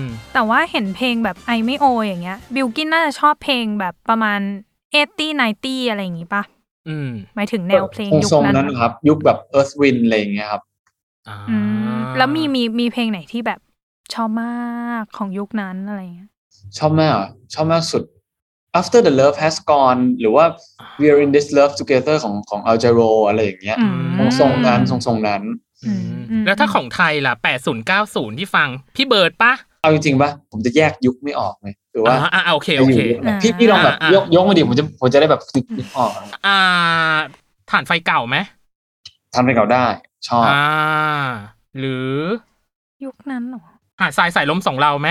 [0.00, 0.02] ม
[0.34, 4.40] แต่ว่าเห็นเพลงแบบ I ไม่ O อย่างเงี้ยบิลกินน่าจะชอบเพลงแบบประมาณ
[4.92, 6.42] eighty ninety อะไรอย่างงี้ปะ
[6.88, 10.62] อืมหมายถึงๆแนวเพลงยุคทรงๆนั้นั้นนั้นนะครับ ยุคแบบ Earth Wind อะไรอย่างเงี้ยครับ
[11.28, 11.56] อ่าอื
[11.94, 13.60] มแล้วมีมีมีเพลงไหนที่แบบ
[14.14, 16.28] ชอบมากของยุคนั้นอะไรเงี้ย
[16.78, 18.04] ชอบมากอะชอบมากสุด
[18.80, 20.44] After the Love Has Gone หรือว่า
[21.00, 23.86] We Are in This Love Together ของของ Al Jarreau อะไรอย่างเงี้ยอื
[24.26, 25.42] มทรงๆนั้นทรงๆนั้น
[25.84, 36.10] อืมอืมแล้วถ้าของไทยล่ะ80 90ที่ฟัง พี่เบิร์ดปะเอาจริงๆป่ะผมจะแยกยุคไม่ออกเลยคือว่าอ่าอ่าโอเคโอเคจะยู่ยุคไหนพี่พี่ลองแบบอ่ายยกยกมาดิผมจะผมจะได้แบบนึกนึกออก
[36.46, 36.58] อ่า
[37.70, 38.36] ถ่านไฟเก่าไหม
[39.34, 39.86] ทำให้เขาได้
[40.28, 40.64] ชอบอ่า
[41.78, 42.10] หรือ
[43.04, 43.62] ยุคนั้นเหรอ
[44.00, 45.08] หาดทรายสายลมสองเราไหม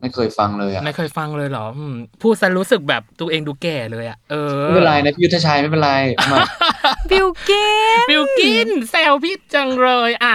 [0.00, 5.90] ไม่เคยฟังเลยอะไม่เคยฟังเลยเหรออืมพูดซะรู้สึกแบบตัวเองดูแก่เลยอะเออไม่เป็นไรนะพี่ยุทธชัยไม่เป็นไร
[6.32, 6.38] มา
[7.10, 7.66] บิลกิ
[7.98, 10.34] นบิลกินแซวพี่จังเลยอะ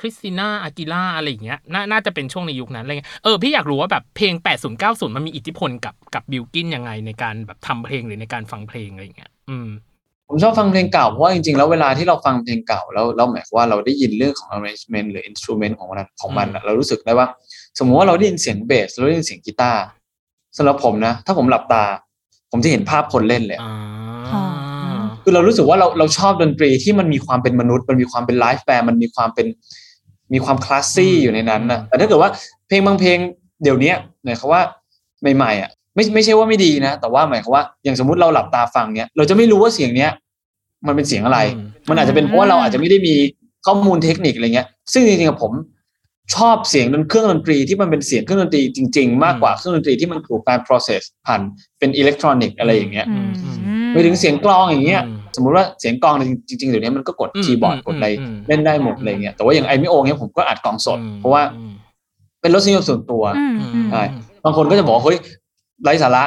[0.00, 9.68] คริสติน่าอากีล่าร์อะไรอย่างเงี้ยน่าน่าจะเป็นช่วงในยุคนั้นอะไรเงี้ยเออพี่อยากรู้ว่าแบบเพลง 80 90 มันมีอิทธิพลกับกับบิลกินยังไงในการแบบทำเพลงหรือในการฟังเพลงอะไรอย่างเงี้ยอืม
[10.32, 17.26] ผมชอบฟังเพลงเก่าเพราะว่าจริงๆ แล้วเวลาที่เราฟังเพลงเก่าแล้วเราหมายความว่าเราได้ยินเรื่องของ arrangement หรือ instrument ของมันของมันอะเรารู้สึกได้ว่า
[17.78, 19.80] สมมุติว่าเราได้ยินเสียงเบสเราได้ยินเสียงกีตาร์
[20.56, 21.84] สำหรับผมนะ ถ้าผมหลับตา
[22.52, 23.74] ผมจะเห็นภาพคนเล่นเลยอะอ่า
[24.32, 24.42] อ๋อ
[25.22, 29.46] คือเรารู้สึกว่าเราเราชอบดนตรีที่มันมีความเป็นมนุษย์ มันมีความเป็นไลฟ์แบนมันมีความเป็น
[30.32, 32.30] มีความคลาสซี่อยู่ในนั้นนะแต่ถ้าเกิดว่า
[32.66, 33.18] เพลงบางเพลง
[33.62, 33.92] เดี๋ยวนี้
[34.24, 34.62] หมายความว่า
[35.36, 40.10] ใหม่ๆอะ ไม่ไม่ใช่ว่าไม่ดีนะ แต่ว่าหมายความว่าอย่างสมมุติเราหลับตาฟังเนี้ยเราจะไม่รู้ว่าเสียงเนี้ย
[40.86, 43.14] มันเป็นเสียงอะไรอืมมันอาจจะเป็นเพราะว่าเราอาจจะไม่ได้มี
[43.66, 45.52] ข้อมูลเทคนิคอะไรเงี้ย ซึ่งจริงๆกับผม
[46.34, 51.40] ชอบเสียงดนเครื่องดนตรีที่มันเป็นเสียงเครื่องดนตรีจริง ๆ มากกว่าเครื่องดนตรีที่มันถูกการ process ผ่าน
[51.78, 53.30] เป็นอิเล็กทรอนิกส์อะไรอย่างเงี้ยอืม
[53.92, 61.72] ไปถึงเสียงกลองอย่างเงี้ยอืมสมมุติว่าเสียงกลองเนี่ยจริงๆเดี๋ยวนี้มันก็กดอืมคีย์บอร์ดอืมกดอะไรอืมเล่นได้หมดอะไรเงี้ย แต่ว่าอย่างไอมิโอเงี้ยผมก็อัดกลองสดอืมเพราะว่าอืม
[62.40, 64.02] เป็นรสนิยมส่วนตัวอืมอืมใช่
[64.44, 65.18] บางคนก็จะบอกว่าเฮ้ย
[65.82, 66.24] ไร้สาระ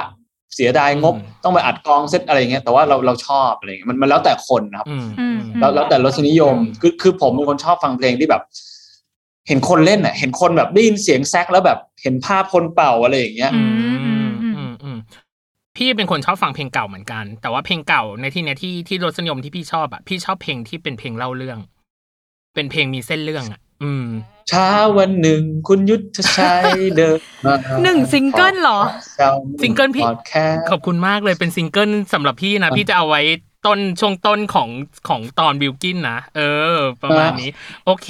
[0.56, 8.42] เสียดายงบอืมต้องไปอัดกลองเซตอะไรเงี้ยแต่ว่าเราเราชอบอะไรเงี้ยมันมันแล้วแต่คนนะครับอืมอืมแล้วแล้วแต่รสนิยมคือคือผมเป็นคนชอบฟังเพลงที่แบบ
[9.48, 14.98] เห็นคนเล่นอะ เห็นคนแบบได้ยินเสียงแซกแล้วแบบเห็นภาพคนเป่าอะไรอย่างเงี้ยอืมอืมอืมอืม
[15.76, 21.60] พี่เป็นคนชอบฟังเพลงเก่าเหมือนกัน แต่ว่าเพลงเก่าในที่เนี้ยที่ที่รสนิยมที่พี่ชอบอะพี่ชอบเพลงที่เป็นเพลงเล่าเรื่อง
[22.54, 24.08] เป็นเพลงมีเส้นเรื่องอะ อืม
[24.50, 28.80] เช้าวันหนึ่งคุณยุทธชัยเดินมาหนึ่ง jingle เหรอ
[29.62, 33.22] jingle พี่พอดแคสต์ขอบคุณมากเลยเป็น jingle สำหรับพี่นะ พี่จะเอาไว้
[33.66, 34.70] ต้นช่วงต้นของ
[35.08, 36.42] ของตอนบิลกินนะ เอ
[36.76, 37.50] อ ประมาณนี้
[37.86, 38.10] โอเค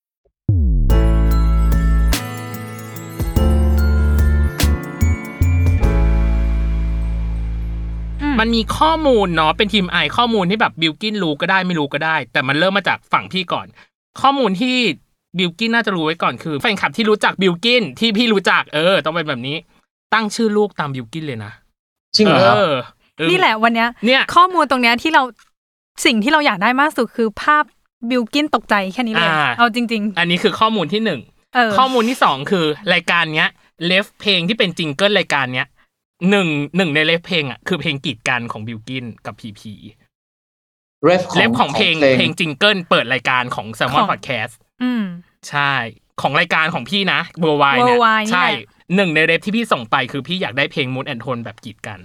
[8.41, 13.67] มันมีข้อมูลเนาะเป็นทีมไอข้อมูลที่แบบบิลกินรู้ก็ได้ไม่รู้ก็ได้ แต่มันเริ่มมาจากฝั่งพี่ก่อน
[14.21, 14.75] ข้อมูลที่
[15.37, 19.57] บิลกินน่าจะรู้ไว้ก่อนคือแฟนคลับที่รู้จักบิลกินที่พี่รู้จักเออ ต้องเป็นแบบนี้
[20.13, 21.51] ตั้งชื่อลูกตามบิลกินเลยนะ
[22.15, 22.73] จริงเหรอครับเออ
[23.17, 25.23] เออนี่แหละวันเนี้ยเนี่ยข้อมูลตรงเนี้ยที่เรา
[26.05, 27.63] สิ่งที่เราอยากได้มากสุดคือภาพ
[28.09, 33.49] บิลกินตกใจแค่นี้เลยอ่าเอาจริงอันนี้คือข้อมูลที่หนึ่งๆเออข้อมูลที่สองคือรายการเนี้ย
[33.85, 35.67] ref เพลงที่เป็น jingle รายการเนี้ย
[36.29, 39.73] หนึ่งหนึ่งใน ref เพลงอะคือเพลงกีดกันของบิลกินกับพีพี
[41.03, 44.53] เรฟของเลฟของเพลงเพลงจิงเกิลเปิดรายการของ s ซ l m o n ของ Podcast
[44.83, 45.03] อืม
[45.49, 45.73] ใช่
[46.21, 51.99] ของรายการของพี่นะเวอร์ไวเนี่ย Worldwide นี่ใช่แหละหนึ่งในเลฟที่พี่ส่งไปคือพี่อยากได้เพลงมูนแอนโทนแบบกีดกัน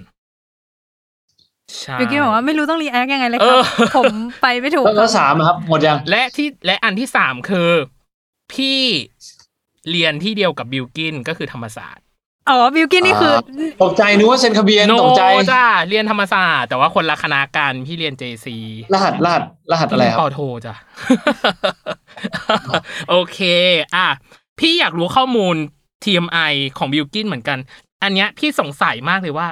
[1.80, 7.70] ใช่บิลกินบอกว่าไม่รู้ต้องรีแอคยังไงเลยคเอรับอผมไปไม่ถูกแล้วแล้วสามอะครับหมดยังและที่และอันที่สามคือ
[8.52, 8.78] พี่
[9.90, 12.04] เรียนที่เดียวกับบิลกินก็คือธรรมศาสตร์
[12.48, 13.34] อ๋อบิลกินนี่คือ
[13.82, 18.46] ตกใจนึกว่าเซ็นทะเบียนโนตกใจจ้าเรียนธรรมศาสตร์แต่ว่าคนละคณะกันพี่เรียน JC
[18.94, 20.74] รหัสรหัสรหัสอะไรครับปอโทจ้ะ
[23.10, 23.38] โอเค
[23.94, 24.06] อะ
[24.58, 25.56] พี่อยากรู้ข้อมูล
[26.04, 27.58] TMI ของบิลกินเหมือนกัน
[28.02, 29.48] อันเนี้ยพี่สงสัยมากเลยว่า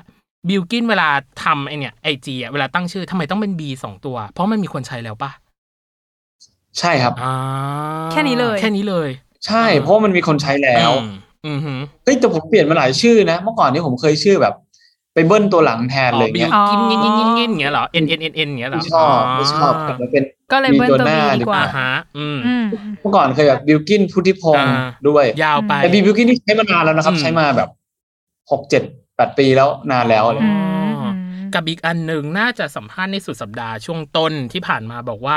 [0.48, 1.08] บิลกินเวลา
[1.44, 5.30] ทำไอเนี่ยไอจีอะเวลาตั้งชื่อทำไมต้องเป็น B สองตัว เพราะมันมีคนใช้แล้วปะ
[6.78, 7.34] ใช่ครับอ่า
[8.12, 9.08] แค่นี้เลย แค่นี้เลย
[9.46, 10.90] ใช่ เพราะมันมีคนใช้แล้ว
[11.46, 14.54] อืมอืมหืมเฮ้ยแต่ผมเปลี่ยนมาหลายชื่อนะ เมื่อก่อนนี้ผมเคยชื่อแบบ
[15.14, 22.64] ไปเบิ้ลตัวหลังแทนอ๋เลอยบิลเงี้ยกินงินงินงินงินอย่างเงี้ยเหรอ N N N N อย่างเงี้ยเหรอไม่ชอบไม่ชอบกลับมาเป็น ก็เลยเบิ้ลตัวมีบีหน้ดีกว่าอ่าฮะอืม อืม
[23.00, 27.68] เมื่อก่อนเคยแบบบิลกินพุทธิพงศ์อ่า ด้วยยาวไป แต่บิลกินนี่ใช้มานานแล้วนะครับ อืม ใช้มาแบบ
[28.50, 28.82] หกเจ็ด
[29.16, 30.58] แปดปีแล้วนานแล้วอะไรอืเงี้ย
[30.94, 31.14] มอืม
[31.54, 35.36] กับอีกอันหนึ่งน่าจะสัมภาษณ์ในสุดสัปดาห์ช่วงต้นที่ผ่านมาบอกว่า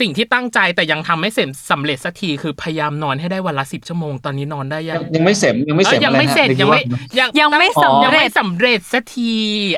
[0.00, 6.80] สิ่งที่ตั้งใจแต่ยังทำไม่เสร็จสำเร็จสักทีคือพยายามนอนให้ได้วันละสิบชั่วโมงตอนนี้นอนได้ยัยังงยังไม่เสร็จยังไม่เสร็จเอ้ยยังไม่อะเสร็จฮะยังไม่
[7.14, 9.34] เดี๋วยังยังไม่ตั้สำยังเร็ไม่จสำเร็จสักที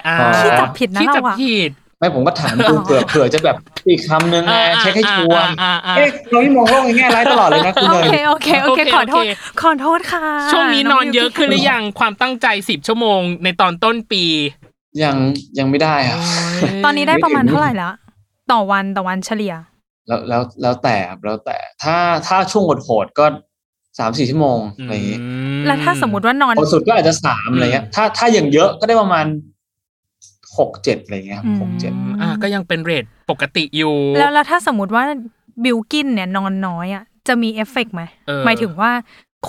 [0.07, 3.57] อ่าอ๋อขี้จับผิดนะขี้จับเราอะผิดไม่ผมก็ถามดูเผื่อเผื่อจะแบบ
[3.89, 9.29] อีกคำหนึ่งไงอ่าเช็คให้ชัวร์อ่าอ่าอ่าเอ๊ะเราที่มองโลกในแง่ร้ายตลอดเลยนะคุณโอเนยเคโอเคโอเคโอเคขอโทษโอเค
[9.63, 14.25] ขอโทษค่ะ ช่วงนี้นอนเยอะบิลขึ้นหรือยังความตั้งใจสิบชั่วโมงในตอนต้นปี
[15.03, 15.17] ยัง
[15.59, 16.21] ยังไม่ได้ครับ
[16.85, 17.93] ตอนนี้ได้ประมาณเท่าไหร่แล้ว
[18.53, 19.55] ต่อวันต่อวันเฉลี่ย
[20.09, 23.27] แล้วแล้วแล้วแต่ครับแล้วแต่ถ้าถ้าช่วงโหดๆก็
[23.99, 25.19] สามสี่ชั่วโมงอะไรอย่างงี้
[25.67, 29.27] แล้วถ้าสมมติว่านอนพอสุดก็อาจจะสามอะไรเงี้ยถ้าถ้าอย่างเยอะก็ได้ประมาณ
[30.59, 35.05] หกเจ็ดอะไรเงี้ยครับอืมหกเจ็ดอะก็ยังเป็น rate ปกติอยู่ แล้วแล้วถ้าสมมติว่า
[35.65, 38.91] บิลกินเนี่ยนอนน้อยอะจะมีเอฟเฟกต์ไหมเออหมายถึงว่า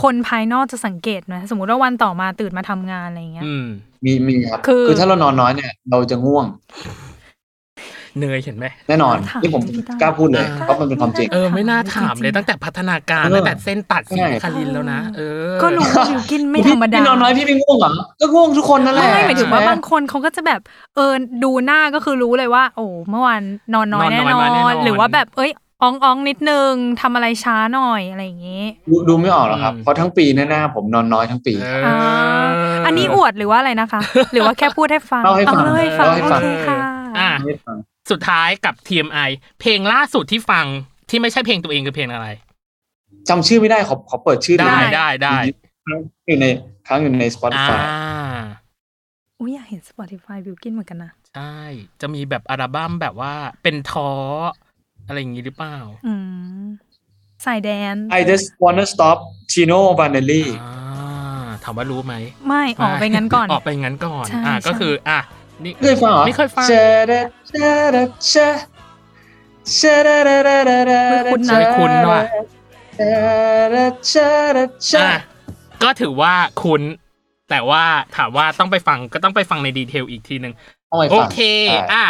[0.01, 3.65] คนภายนอกจะสังเกตไหมสมมติว่าวันต่อมาตื่นมาทำงานอะไรอย่างเงี้ยอืม
[4.05, 6.45] มีมีครับคือคือถ้าเรานอนน้อยเนี่ย เราจะง่วง
[8.19, 20.61] เนยเห็นไหมแน่นอนถามนี่ผมพี่ได้กล้าพูดเลยอ่าเพราะมันเป็นความจริงเออไม่น่าถามเลยตั้งแต่พัฒนาการเออตั้งแต่เส้นตัดสีใช่คารินแล้วนะเออก็รู้ว่าบิลกินไม่ธรรมดาพี่นอนน้อยพี่ไม่ง่วงเหรอก็ง่วงทุกคนนั่นแหละไม่หมายถึงว่าใช่ไหมบางคนเขาก็จะแบบ
[20.95, 23.41] เออดูหน้าก็คือรู้เลยว่า โอ้เมื่อวาน
[23.73, 25.51] นอนน้อยนอนแน่น้อยนอมาแน่นอนนหรือว่าแบบเอ้ย
[25.83, 31.95] อ่องอ่องนิดนึงทำอะไรช้าหน่อยอะไรอย่างงี้ดูดูไม่ออกหรอกครับอืมเพราะทั้งปีหน้าๆผมนอนน้อยทั้งปีเออ่า
[32.85, 34.01] อันนี้อวดหรือว่าอะไรนะคะ
[34.33, 36.77] หรือว่าแค่พูดให้ฟังเล่าให้ฟังอเล่าให้ฟังเล่าให้โอฟังเคค่ะ
[37.19, 37.77] อะไม่ฟัง
[38.11, 40.65] สุดท้ายกับ TMI เพลงล่าสุดที่ฟัง
[41.09, 42.27] ที่ไม่ใช่เพลงตัวเองคือเพลงอะไร
[43.29, 45.37] จำชื่อไม่ได้ขอขอเปิดชื่อได้หมได้ได้
[45.87, 46.45] ค้างอยู่ใน
[46.87, 47.79] ค้างอยู่ในอ่า Spotify
[49.39, 51.57] อุ้ยอยากเห็น Spotify บิลกินเหมือนกันนะ ใช่
[52.01, 54.11] จะมีแบบอัลบั้มแบบว่าเป็นท้อ
[55.07, 56.13] อะไรอย่างงี้หรือเปล่า อื
[56.61, 56.65] ม
[57.45, 59.17] สายแดน I just wanna stop
[59.51, 62.13] Tino Vanelli อ่าถามว่ารู้ไหม
[62.47, 65.19] ไม่ ออกไปงั้นก่อน ออกไปงั้นก่อนใช่อ่าก็ใช่คือ อะ
[65.63, 68.49] นี่ไม่เคยฟังเหรอ ไม่เคยฟังชะดะชะดะชะ
[69.77, 72.21] ชะดะดะดะดะดะไม่คุ้นนะไม่คุ้นว่ะ
[72.99, 73.13] ชะ
[73.73, 75.17] ดะชะดะชะอะ
[75.83, 76.81] ก็ถือว่าคุ้น
[77.49, 77.83] แต่ว่า
[78.15, 80.53] ถามว่าต้องไปฟังก็ต้องไปฟังในดีเทลอีกทีหนึ่ง
[80.89, 82.07] ต้องไปโอฟังเคใช่อะ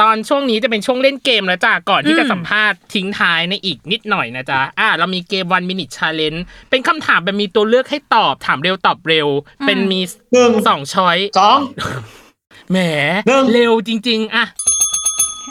[0.00, 9.28] ตอนช่วงนี้จะเป็นช่วงเล่นเกมแล้วจ้ะก่อนที่อืมจะสัมภาษณ์ทิ้งท้ายในอีกนิดหน่อยนะจ๊ะอะเรามีเกม one minute challenge เป็นคำถามแบบมีตัวเลือกให้ตอบถามเร็วตอบเร็ว
[9.66, 10.00] เป็นมี
[10.32, 11.58] หนึ่งสองช้อยสอง
[12.70, 12.78] แหม
[13.28, 14.46] หนึ่งเร็วจริง ๆ อะ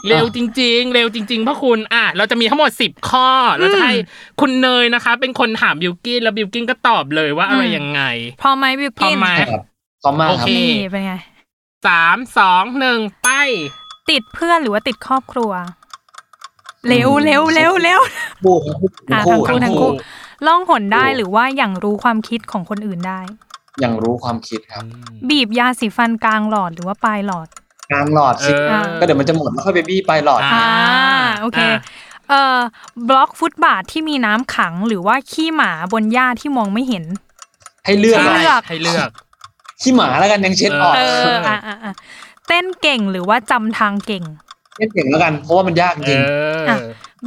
[0.08, 3.94] เร็วจริง ๆ เร็วจริงๆพ่อคุณอะเราจะมีทั้งหมดสิบข้อ เราจะให้
[4.42, 8.02] คุณเนยนะคะ เป็นคนถามบิวกินแล้วบิวกินก็ตอบเลยว่าอะไรยังไง
[8.42, 9.64] พร้อมไหมบิลพร้อกิมนไหมครับ
[10.02, 11.14] พร้อมมากโอครับเคนี่เป็นไง
[11.88, 13.30] สามสองหนึ่งไป
[14.10, 15.52] ติดเพื่อนหรือว่าติดครอบครัว
[16.88, 18.02] เร็วเร็วเร็วเร็ว
[18.44, 18.80] คู่ครับ
[19.12, 23.22] อะคู่ทั้งคู่ทั้ทั้งงคู่คู่ล่องหนได้หรือว่าอย่างรู้ความคิดของคนอื่นได้
[23.84, 24.84] ยังรู้ความคิดครับ
[25.30, 27.48] บีบยาสีฟันกลางหลอดหรือว่าปลายหลอด
[27.92, 31.80] กลางหลอดสิเออ ก็เดี๋ยวมันจะหมดแล้วค่อยไปบี้ไปหลอดอ่าอ่าโอเค อ่า
[32.30, 32.58] เอ่อ
[33.10, 37.06] บล็อกฟุตบาทที่มีน้ำขังหรือว่าขี้หมาบนหญ้าที่มองไม่เห็น
[37.86, 39.10] ให้เลือกให้อะเลือกให้เลือก
[39.82, 41.02] ขี้หมาแล้วกันยังเช็ดออกเอ
[41.34, 41.94] ออะอะอะ
[42.48, 44.24] เต้นเก่งหรือว่าจำทางเก่ง
[44.76, 46.20] เต้นเก่งแล้วกันเพราะว่ามันยากจเอริง
[46.68, 46.78] ออะ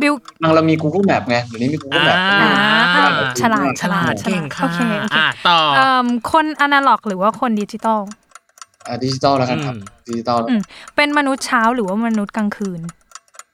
[0.00, 2.50] บิวทางเรามี Google Map ไงเดี๋ยวนี้มี Google Map อ่า
[2.96, 8.00] อ่าฉลาดฉลาด เก่งค่ะโอเคโอเค อะต่อ เอ่อคนอนาล็อกหรือว่าคนดิจิตอล
[8.88, 10.62] อ่าดิจิตอลแล้วกันครับอืมดิจิตอลอืม
[10.96, 12.80] เป็นมนุษย์เช้าหรือว่ามนุษย์กลางคืน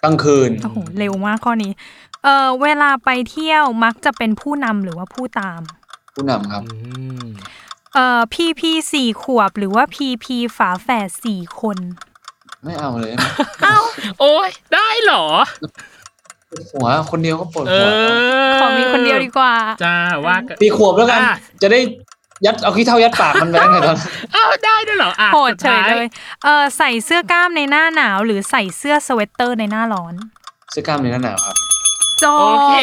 [0.05, 1.73] กลางคืนโอ้โหเร็วมากข้อนี้
[2.25, 5.61] เออเวลาไปเที่ยวมักจะเป็นผู้นำหรือว่าผู้ตาม
[6.15, 6.75] ผู้นำครับอื
[7.25, 7.27] ม
[7.95, 11.79] เอ่อพีพีสี่ขวบหรือว่าพีพีฝาแฝดสี่คน
[12.65, 13.31] ไม่เอาเลยนะ
[14.21, 15.25] โอ้ยได้เหรอ
[16.51, 21.81] ปวดหัวคนเดียวก็ปวดเอหัวอขอมีคนเดียวดีกว่าจ้าว่ากันตีขวบแล้วกันอะจะได้
[22.47, 23.97] ยัดเอาขี้เท่ายัดปากมันไปไงตอน
[24.35, 26.09] อ้าวได้ด้วยเหรออะโหดสุเฉยท้าเลย
[26.45, 30.15] เออใส่เสื้อกล้ามในหน้าหนาว หรือใส่เสื้อสเวตเตอร์ในหน้าร้อน
[30.71, 31.57] เสื้อกล้ามในหน้าหนาวครับ
[32.23, 32.77] จอโอเค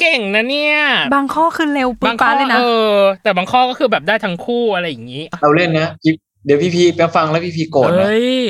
[0.00, 0.76] เก่งนะเนี่ย
[1.14, 6.12] บางข้อคือเร็วปุ๊บบางข้ป๊าอเลยนะเออแต่บางข้อก็คือแบบได้ทั้งคู่อะไรอย่างนี้ เราเล่นนะพี่
[6.46, 8.40] เดี๋ยวพี่พีไปฟังแล้วพี่พีโกรธนะเฮ้ย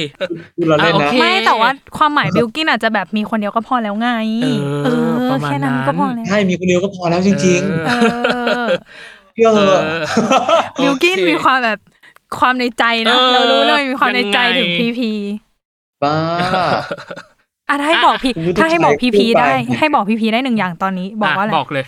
[0.57, 4.09] พูดเราเล่นอะนะโอเคไม่แต่ว่าความหมายบิลกินอาจจะแบบมีคนเดียวก็พอแล้วไง
[4.85, 7.93] เออประมาณแค่นั้นนั้นก็พอแล้วใช่มีคนเดียวก็พอแล้วจริงเอ
[8.33, 9.83] เออๆเชื่อเถอะ
[10.81, 11.79] บิลกินโอเคมีความแบบ
[12.39, 15.11] ความในใจนะเออเรารู้เลยมีความในใจยังไงถึงพีพี
[16.05, 16.15] บ้า
[17.69, 21.85] อะถ้าให้บอกพี่คุณผู้ชายถ้าให้บอกพีพีพูดไปได้ ให้บอกพีพีได้หนึ่งอย่างตอนนี้ บอกว่าอะไรบอกเลย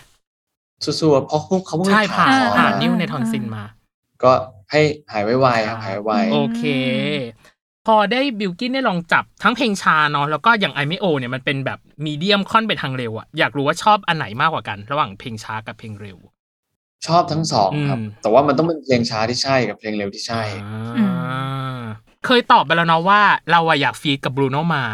[0.85, 3.63] สู้ๆเพราะเขาเพิ่งใช่ผ่าอ่าผ่านิ้วในทอนซินมา
[4.25, 4.33] ก็
[4.71, 4.81] ให้
[5.13, 6.63] หายไวๆครับหายไวโอเค
[7.87, 16.19] พอได้บิวกินได้ลองจับทั้งเพลงชาเนาะแล้วก็อย่างไอ o มโอเนี่ยมันเป็นแบบมีเดียมค่อนไปทางเร็วอะอยากรู้ว่าชอบอันไหนมากกว่ากัน ระหว่างเพลงช้ากับเพลงเร็ว
[17.07, 21.81] ชอบทั้งสองครับอืมแต่ว่ามันต้องเป็นเพลงช้าที่ใช่กับเพลงเร็วที่ใช่อือ่า
[22.27, 24.85] เคยตอบไปแล้วเนาะว่า เราอะอยากฟีดกับบรูโนมา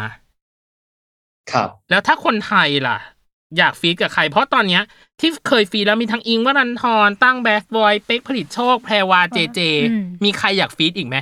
[1.51, 2.97] ครับ แล้วถ้าคนไทยล่ะ
[3.57, 4.83] อยากฟีดกับใคร เพราะตอนเนี้ย
[5.19, 9.59] ที่เคยฟีดแล้วมีทั้งอิงค์วรันทรตั้งแบสบอยเป๊กผลิตโชคแพรวาเจเจ
[9.91, 11.17] อืมมีใครอยากฟีดอีกไหม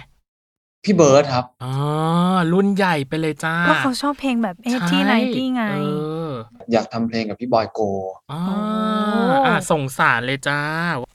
[0.83, 1.73] พี่เบิร์ดครับอ๋อ
[2.53, 5.75] รุ่นใหญ่ไปเลยจ้าก็เขาชอบเพลงแบบเอที่ไนที่ไงเอ
[6.27, 6.29] อ
[6.71, 7.79] อยากทำเพลงกับพี่บอยโก
[8.31, 8.39] อ๋อ
[9.11, 10.59] โอ้อ่าส่งสารเลยจ้า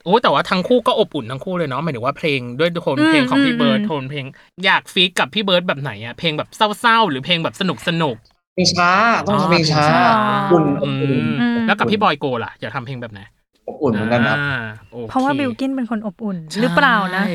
[0.05, 4.27] โอ้แต่ว่าทั้งคู่ก็อบอุ่นทั้งคู่เลยเนาะหมายถึงว่าเพลงด้วยโทนอืมเพลงของพี่เบิร์ดอืมโทนเพลง
[4.65, 6.49] อยาก feat กับพี่เบิร์ดแบบไหนอะเพลงแบบ
[6.81, 8.17] เศร้าๆ หรือเพลงแบบสนุกสนุก
[8.59, 8.91] เพลงช้า
[9.27, 9.85] ต้องทำเพลงช้า
[10.19, 13.21] อ๋ออุ่นอือุ่นมอืมแล้วกับพี่บอยโกล่ะอยากทำเพลงแบบไหน
[13.69, 14.59] อบอุ่นเหมือนกันครับอ่า
[14.91, 17.35] โอคเพราะว่าบิลกินเป็นคนอบอุ่นหรือเปล่านะใช่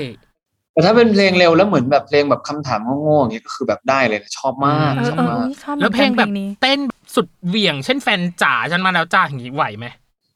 [0.74, 6.80] แต่ถ้าเป็นเพลงเร็วแล้วเหมือนแบบเพลงแบบคำถามโง่ๆอย่างเงี้ยก็คือแบบได้เลยนะชอบมากเออชอบเออมากอุ๊ยชอบหมืแล้อวนเพลงกันแบบนี้เต้น
[7.16, 9.86] สุดเหวี่ยง เช่นแฟนจ๋าฉันมาแล้วจ้าอย่างนี้ไหวไหม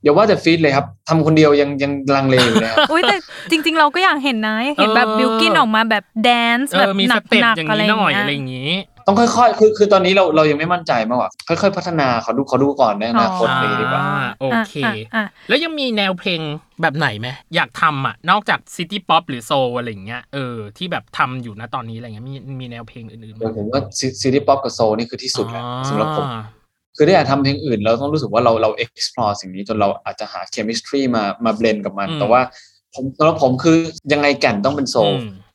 [0.03, 3.15] อย่าว่าแต่ฟีดเลยครับทำคนเดียวยังยังลังเลอยู่เลยครับอุ้ยแต่
[3.51, 8.71] จริง ๆ เราก็อยากเห็นนะอยากเห็นแบบเออบิลกินออกมาแบบแดนซ์เอแบบอมีหสเต็ปนักอย่างๆอะไรนี้อหน่อยย่างอะไรเงี้อยย่างนี้
[9.07, 16.39] ต้องค่อยๆ คือคือตอนนี้เราเรายังไม่มั่นใจมากกว่าค่อยๆ พัฒนาเขาดูเขาดูก่อนในอนาคตอ๋อเลยดีกว่าอ่าโอเคอะอะแล้วยังมีแนวเพลง
[16.81, 23.81] แบบไหนไหมอยากทำอะ นอกจากซิตี้ป๊อปหรือโซอะไรอย่างเงี้ยเออที่แบบทำอยู่นะตอนนี้อะไรเงี้ยมีมีแนวเพลงอื่นๆไหมเดี๋ยวผมว่า
[24.21, 26.27] ซีรีส์ป๊อปกับโซลนี่คือที่สุดแล้วอ๋อสำหรับผม
[26.95, 32.41] คือได้อยากทำเพลงอื่นเราต้องรู้สึกว่าเราเรา explore สิ่งนี้จนเราอาจจะหา chemistry มามา blend กับมันอืมแต่ว่า
[32.93, 33.77] ผมสำหรับผมคือ
[34.13, 35.46] ยังไงแก่นต้องเป็น soul อืมอืม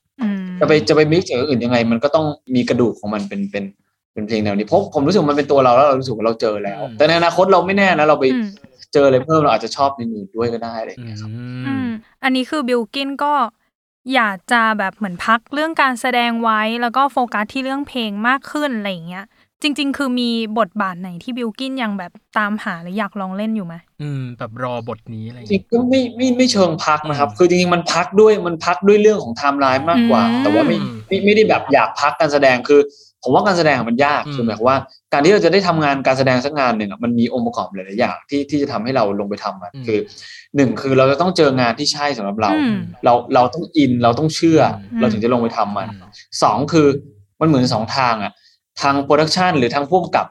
[0.62, 3.64] จะไปจะไป mix กับอื่นยังไง มันก็ต้องมีกระดูกของมันเป็นเป็น
[4.12, 8.46] เป็นเพลงแนวนี้เพราะผมรู้สึกว่ามันเป็นตัวเราแล้วเรารู้สึกว่าเราเจอแล้วอืมแต่ในอนาคตเราไม่แน่นะเราไปอืม
[8.92, 11.31] เจออะไรเพิ่มเราอาจจะชอบในอื่นด้วยก็ได้อะไรอย่างอืเงี้ยครับ
[11.66, 11.88] อืมม
[12.22, 13.33] อันนี้คือบิลกินก็
[14.14, 19.25] อยากจะแบบเหมือนพักเรื่องการแสดงไว้แล้วก็โฟกัสที่เรื่องเพลงมากขึ้นอะไรอย่างเงี้ย
[19.62, 32.81] จริง ๆ คือมีบทบาทไหนที่บิลกินยังแบบตามหาหรืออยากลองเล่นอยู่ไหมอืม แบบรอบทนี้อะไรจริเงี้งยก็ไม่ไม่ไม่เชิงพักนะครับอืมคือจริงๆมันพักด้วยมันพักด้วยเรื่องของไทม์ไลน์มากกว่า อืม แต่ว่าไม่อืมไม่ไม่ได้แบบอยากพักการแสดงคือ
[33.25, 34.79] ผมว่าการแสดงมันยากอืม คือหมายความว่า
[35.12, 39.98] การที่เราจะได้ทำงานการแสดงสักงานหนึ่งอะมันมีองค์ประกอบหลายๆอย่างที่ที่จะทำให้เราลงไปทำมันคือ
[40.57, 46.11] หนึ่งคือเราจะต้องเจองานที่ใช่สำหรับเรา อืม เราเราต้องอินเราต้องเชื่ออม เราถึงจะลงไปทำมันอืม
[46.42, 46.88] สองคือ
[47.40, 48.33] มันเหมือนสองทางอะ
[48.83, 50.27] ทาง production หรือทางผู้กำกับ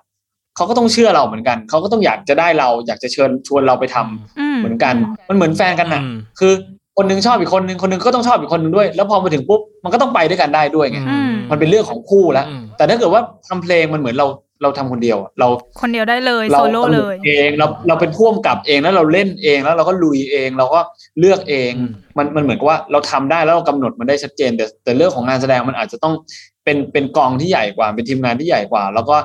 [0.56, 4.96] เขาก็ต้องเชื่อเราเหมือนกัน เขาก็ต้องอยากจะได้เราอยากจะเชิญชวนเราไปทำอืมเหมือนกัน
[5.30, 6.54] มันเหมือนแฟนกันนะอืมคือ
[6.98, 14.28] คนหนึงชอบอีกคนหนึงคนหนึงก็ต้องชอบอีกคนหนึงด้วย แล้วพอมาถึงปุ๊บมันก็ต้องไปด้วยกันได้ด้วยไงอืมมันเป็นเรื่องของคู่แล้วอืมแต่ถ้าเกิดว่าทำเพลงมันเหมือนเรา
[14.64, 15.48] เราทำคนเดียวอะเรา
[15.82, 20.80] คนเดียวได้เลยเราโซโล่เลยเองเราเราเป็นผู้กำกับเองแล้วเราเล่นเองแล้วเราก็ลุยเองเราก็
[21.20, 26.14] เลือกเองอืมมันมันเหมือนกับว่าเราทำได้แล้วเรากำหนดมันได้ชัดเจนแต่แต่เรื่องของงานแสดงมันอาจจะต้อง
[26.64, 29.18] เป็นเป็นกองที่ใหญ่กว่า เป็นทีมงานที่ใหญ่กว่า แล้วก็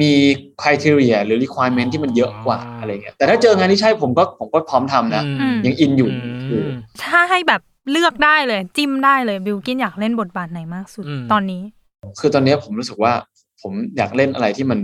[0.00, 0.12] มี
[0.62, 6.08] คุณทีเรียหรือ requirement ที่มันเยอะกว่าอะไรเงี้ยแต่ถ้าเจองานที่ใช่ผมก็ผมก็พร้อมทำนะอืมยังอินอยู่
[6.50, 6.70] อืม
[7.04, 11.62] ถ้าให้แบบเลือกได้เลย จิ้มได้เลยบิลกินอยากเล่นบทบาทไหนมากสุดอืมตอนนี้
[12.18, 13.12] คือตอนเนี้ยผมรู้สึกว่า
[13.62, 14.78] ผมอยากเล่นอะไรที่มัน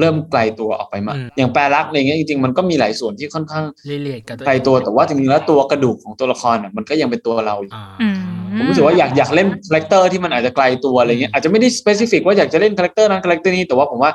[0.00, 8.16] เริ่มไกลตัวออกไปมากอืมอย่างแปรรักอะไรเงี้ยจริงๆมันก็มีหลายส่วนที่ค่อนข้างrelate กับตัวไกลตัวแต่ว่าจริงๆแล้วตัวกระดูกของตัวละครอะมันก็ยังเป็นตัวเราอยู่อ่าอืม
[8.58, 14.10] ผมรู้สึกว่าอยากอยากเล่น character ที่มันอาจจะไกลตัวอะไรเงี้ยอาจจะไม่ได้ specific ว่าอยากจะเล่น character นั้น character นี้แต่ว่าผมว่า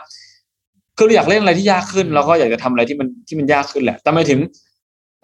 [0.98, 4.40] คือเราอยากเล่นอะไรที่ยากขึ้นแล้วก็อยากจะทำอะไรที่มันที่มันยากขึ้นแหละ แต่ไม่ถึง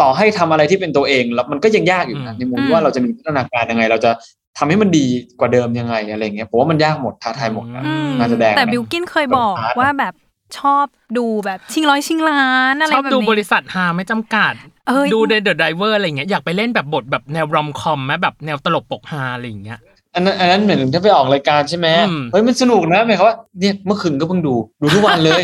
[0.02, 4.12] ต่อให้ทำอะไรที่เป็นตัวเองแล้วมันก็ยังยากอยู่นะในมุมที่ว่าเราจะมีพัฒนาการยังไง เราจะ
[4.58, 5.06] ทำให้มันดี
[5.40, 10.14] กว่าเดิมยังไงอะไรเงี้ยผมว่ามันยากหมดท้าทายหมดนะอืมงานแสดงแต่นะบิลกินเคยบอกแบบอาร์ตว่าแบบ
[10.60, 10.86] ชอบ
[11.18, 14.54] ดูแบบชิงร้อยชิงล้านอะไรชอบแบบดูนี้บริษัทฮาไม่จำกัด
[14.88, 19.80] เอ้ยดูเดอะไดเวอร์อะไรเงี้ยอยากไปเล่นแบบบทแบบแนว rom-com ไหมแบบแนวตลกปกฮาอะไรอย่างเงี้ย
[20.16, 25.44] อันนั้นอันนั้นเหมือนถึงถ้าไปออกรายการใช่ไหมอืมเฮ้ยมันสนุกนะหมายความว่าเนี่ยเมื่อคืนก็เพิ่งดูดูทุกวันเลย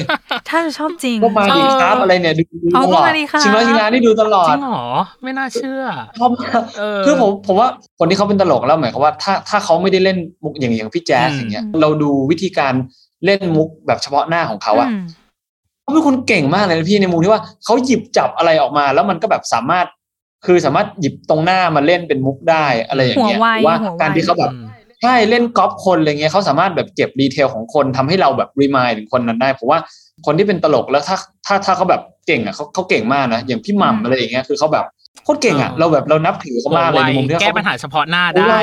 [0.50, 4.88] ถ้าจะชอบจริงก็มาดิครับอะไรเนี่ยดูดูเอาตลอดก็มาดิครับชิงร้อยชิงล้านนี่ดูตลอจดริงเหรอ
[5.24, 5.84] ไม่น่าเชื่อ
[6.20, 7.68] ชอบมากเออคือผมผมว่า
[8.00, 12.74] คนที่เขาเป็นตลกแล้วหมายความว่าถ้าถ้าเขาไม่ได้เล่นมุกอย่างอย่างพี่แจ๊สอืมอย่างเงี้ยเราดูวิธีการ
[13.26, 15.06] เล่นมุกแบบเฉพาะหน้าของเขาอะอืม
[15.82, 19.88] เขาเป็นคนเก่งมากเลยนะพี่ในมุมที่ว่าเขาหยิบจับอะไรออกมา แล้วมันก็แบบสามารถ
[20.46, 24.66] คือสามารถหยิบตรงหน้ามาเล่นเป็นมุกได้อะไรอย่างเงี้ยหัวไวว่าหัวไวการที่เขาแบบอืม
[25.02, 29.80] ใช่เล่นกอล์ฟคนอะไรเงี้ยเขาสามารถแบบเก็บดีเทลของคนทำให้เราแบบรีมายถึงคนนั้นได้ผมว่า
[30.26, 34.86] คนที่เป็นตลกแล้วถ้าถ้าถ้าเขาแบบเก่งอะเขาเขาเก่งมากนะอย่างพี่หม่ำอะไรอย่างเงี้ยคือเขาแบบ
[35.24, 38.62] โคตรเก่งอะเออเราแบบเรานับถือเขามากเลยในมุมที่แก้เขาปัญหาเฉพาะหน้าไวได้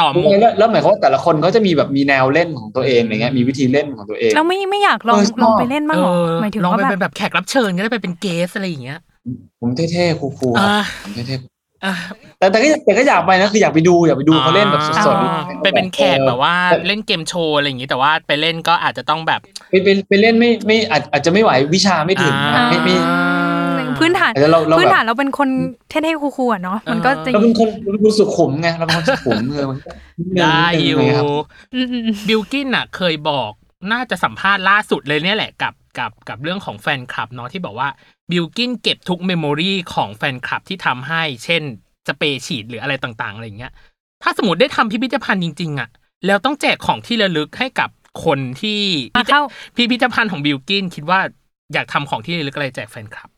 [0.00, 8.98] ต่อมุกแล้วแล้วหมายความว่าแต่ละคนเขาจะมีแบบมีแนวเล่นของตัวเองอะไรเงี้ยมีวิธีเล่นของตัวเองแล้วไม่ไม่อยากลองเออชอบลองไปเล่นบ้างเหรอเออหมายถึงลองว่าไปแบบเป็นแบบแขกรับเชิญก็ได้ไปเป็นเกสอะไรอย่างเงี้ย
[9.60, 11.36] ผมเท่ๆคูลๆครับอ่าผมเท่
[11.84, 16.54] อะๆแต่แต่ก็แต่ก็อยากไปนะคืออยากไปดูอยากไปดูเขาเล่นแบบสดอ่าๆไปเป็นแขกแบบว่า
[16.86, 22.96] เล่นเกมโชว์อะไรอย่างงี้แต่ว่าไปเล่นก็อาจจะต้องแบบ ไปไปไปเล่นไม่ไม่อาจอาจจะไม่ไหววิชาไม่ถึงนะอ่าไม่ไม่
[24.00, 25.48] พื้นฐานอาจจะเราเราพื้นแบบฐานเราเป็นคน
[25.90, 31.30] เท่ๆ cool ๆอะเนาะมันก็จะเราเป็นคนเราเป็นคนสุขุมไงเราเป็นคนสุขุมเออมันก็นิดนึงได้อยู่นิดนึงครับ
[31.74, 33.50] อืมอืมอืมบิลกินอะ เคยบอก
[33.92, 37.88] น่าจะสัมภาษณ์ล่าสุดเลยเนี่ยแหละกับกับกับเรื่องของแฟนคลับเนาะที่บอกว่า
[38.30, 41.62] บิลกินเก็บทุก memory ของแฟนคลับที่ทำให้ เช่น
[42.08, 43.72] สเปรย์ฉีดหรืออะไรต่างๆอะไรอย่างเงี้ย
[44.22, 45.88] ถ้าสมมติได้ทำพิพิธภัณฑ์จริง ๆ อะ
[46.26, 47.90] แล้วต้องแจกของที่ระลึกให้กับ
[48.24, 48.80] คนที่
[49.16, 49.40] มาเข้า
[49.76, 51.20] พิพิธภัณฑ์ของบิลกินคิดว่า
[51.72, 53.28] อยากทำของที่ระลึกอะไรแจกแฟนคลับ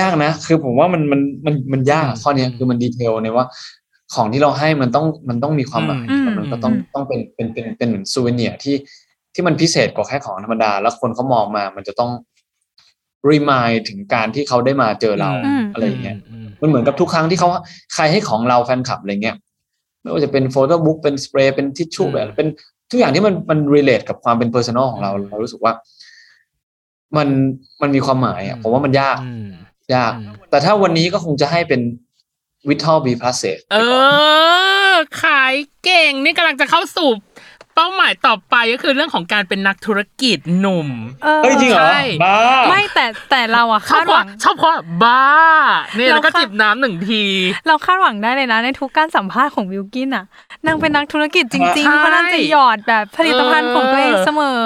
[0.00, 3.46] ยากนะ คือผมว่ามันมันมันมันยากอืมข้อเนี้ยคือมันดีเทลในว่า
[4.14, 8.76] ของที่เราให้มันต้องมันต้องมีความหมายอืมแล้วมันก็ต้องอืมต้องเป็นเป็นเป็นเป็นเหมือนซูเวเนียที่
[9.34, 12.10] ที่มันพิเศษกว่าแค่ของธรรมดา แล้วคนเขามองมามันจะต้อง
[13.28, 17.48] รีมายถึงการที่เขาได้มาเจอเราอืมอะไรอย่างเงี้ยมมันเหมือนกับทุกครั้งที่เขา
[17.94, 19.36] ใครให้ของเราแฟนคลับอะไรเงี้ย
[20.00, 22.48] ไม่ว่าจะเป็น photobook เป็นสเปรย์เป็นทิชชู่อืมแบบเป็น
[22.90, 25.72] ทุกอย่างที่มันมัน relate กับความเป็น personal ของเราเรารู้สึกว่า
[27.16, 27.28] มัน
[27.82, 29.45] มันมีความหมายอะผมว่ามันยากอืม
[29.94, 31.80] ยากอืมแต่ถ้าวันนี้ก็คงจะให้เป็น
[32.68, 33.76] วิทอลบีพลัสเซเอ
[34.90, 37.08] อ ขายเก่งนี่กำลังจะเข้าสู่
[37.74, 40.88] เป้าหมายต่อไปก็คือเรื่องของการเป็นนักธุรกิจหนุ่ม
[41.24, 44.72] เออเฮ้ยจริงเหรอใช่บ้าไม่แต่แต่เราอะชอบคาดเพหวัราะงชอบเพราะ
[45.02, 45.24] บ้า
[45.96, 47.22] เนี่ยเราแล้วก็คาดจิบน้ำหนึ่งที
[47.66, 50.24] เราคาดหวังได้เลยนะ ในทุกการสัมภาษณ์ของวิลกินอะ
[50.66, 54.64] นางเป็นนักธุรกิจจริงใช่ๆเพราะนางจะหยอดแบบผลิตภัณฑ์ของตัวเองเสมอ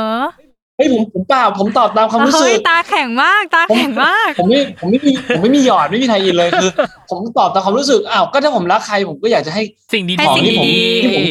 [0.49, 6.70] เฮ้ยผมผมเปล่าผมตอบตามความรู้สึเฮ้ยกตาแข็งมากตาแข็งมาก ผมไม่ผมไม่มีผมไม่มีหยอดไม่มีไทยอินเลยคือ
[7.10, 9.62] ผมตอบตามความรู้สึกอ้าวก็ถ้าผมรักใครผมก็อยากจะให้
[9.92, 10.52] สิ่งดีให้ๆสิ่งดี
[11.04, 11.24] ที่ผม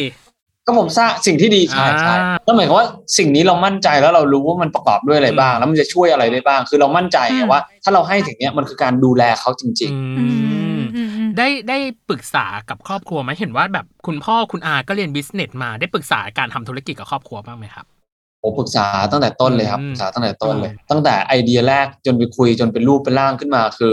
[0.66, 2.88] ก็ผมสร้างสิ่งที่ดีใช่ใช่อ่าก็หมายความว่า
[3.18, 11.78] สิ่งนี้เรามั่นใจแล้วเรารู้ว่ามันประกอบด้วยอะไรบ้าง แล้วมันจะช่วยอะไรได้บ้าง คือเรามั่นใจไงว่า ถ้าเราให้ถึงเนี้ยมันคือการดูแลเขาจริงอือืมมอืมอืมได้ได้
[12.08, 17.99] ปรึกษากับครอบครัวไหมเห็นว่าแบบคุณพ่อคุณอาก็เรียนบิสเนสมาได้ปรึกษาการทำธุรกิจกับครอบครัวบ้างไหมครับๆ
[18.42, 23.92] ผมปรึกษาตั้งแต่ต้นเลยครับอืมปรึกษาตั้งแต่ต้นเลยอืมตั้งแต่ไอเดียแรกจนไปคุยจนเป็นรูปเป็นร่างขึ้นมาคือ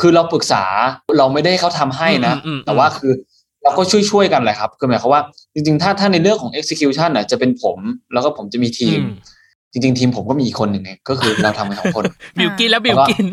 [0.00, 0.64] คือเราปรึกษา
[1.18, 3.12] เราไม่ได้ให้เขาทำให้นะอืมอืมแต่ว่าคือ
[3.62, 5.22] เราก็ช่วยช่วยๆกันแหละครับคือหมายความว่า
[5.54, 7.78] จริงๆ ถ้าถ้าในเรื่องของ execution น่ะจะเป็นผม
[8.12, 9.14] แล้วก็ผมจะมีทีมอืม
[9.72, 12.04] จริง ๆ ทีมผมก็มีอีกคนหนึ่งไงก็คือเราทำกันสองคน
[12.38, 13.26] บิลกินแล้วบิลกิน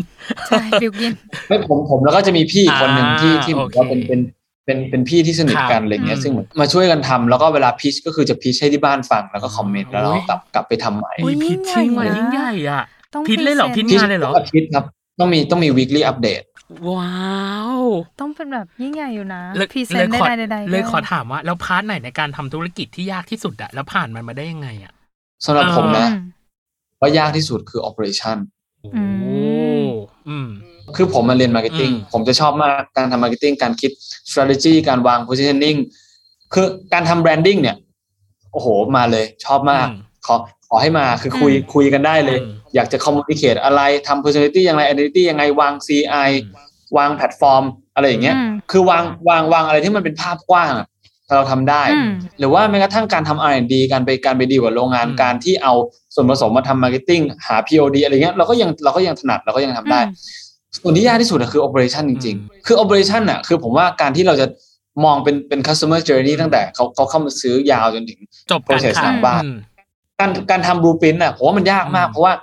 [0.48, 1.12] ใช่บิลกิน
[1.48, 4.20] ไม่ผมผมแล้วก็จะมีพี่อีกคนหนึ่งที่อ่าที่ผมโอเคว่าเป็นเป็น
[4.66, 14.86] เป็นเป็นพี่ที่สนิทกันครับอะไรเงี้ยอืมซึ่งเหมือนมาช่วยกันทำแล้วก็เวลา pitch ก็คือจะ pitch ให้ที่บ้านฟังแล้วก็คอมเมนต์แล้วเราโอ้ยกลับกลับไปทำใหม่อุ๊ย pitch ยิ่ชิ่งงใหญ่เหมือนนะยิ่งใหญ่อะต้อง pitch เลยเหรอพรีพิชเซนต์งานเลยเหรอทุกอาทิตย์ครับ
[15.20, 16.46] ต้องมีต้องมี weekly update
[16.90, 17.80] ว้าว
[18.20, 24.94] ต้องเป็นแบบยิ่งใหญ่อยู่นะเลย present ขอได้ใดๆเลยขอได้ถามว่า แล้ว part ไหนในการทำธุรกิจที่ยากที่สุดอะแล้วผ่านมันมาได้ยังไงอะ
[25.46, 26.24] สำหรับผมนะอืม
[27.00, 28.38] ว่ายากที่สุดคือ operation
[28.96, 29.40] อืมโอ้
[30.30, 30.50] อืม
[30.96, 33.92] คือผมมาเรียน marketing อืมผมจะชอบมากการทำ marketing การคิด
[34.30, 35.78] strategy การวาง positioning
[36.54, 37.76] คือการทำ branding เนี่ย
[38.52, 38.68] โอ้โห
[38.98, 40.36] มาเลยชอบมากอืมขอ
[40.68, 46.30] ขอให้มาคือคุยอืมคุยกันได้เลยอืมอยากจะ communicate อะไรทำ personality ยังไง identity ยังไงวาง CI
[46.98, 47.64] วางแพลตฟอร์ม
[47.96, 50.88] อะไรอย่างเงี้ยอืมคือวางวางวางอะไรที่มันเป็นภาพกว้างอะ
[51.36, 52.10] เราทำได้อืม
[52.40, 55.74] หรือว่าแม้กระทั่งการทำ R&D การไปการไปดีลกับโรงงานอืมการที่เอา
[56.16, 60.14] ส่วนผสมมาทำ marketing หา POD อะไรเงี้ยเราก็ยังเราก็ยังถนัดเราก็ยังทำได้อืม
[60.84, 64.48] ส่วนที่ยากที่สุดอะคือ operation จริง ๆ คือ operation อะคือผมว่าการที่เราจะ
[65.06, 68.20] มองเป็นเป็น customer journey ตั้งแต่เขาเขาเข้ามาซื้อยาวจนถึง
[68.52, 69.58] จบการ process ขาหลัยงบ้านอืม
[70.20, 72.34] การการทำ blueprint อะผมว่ามันยากมากอืมเพราะว่า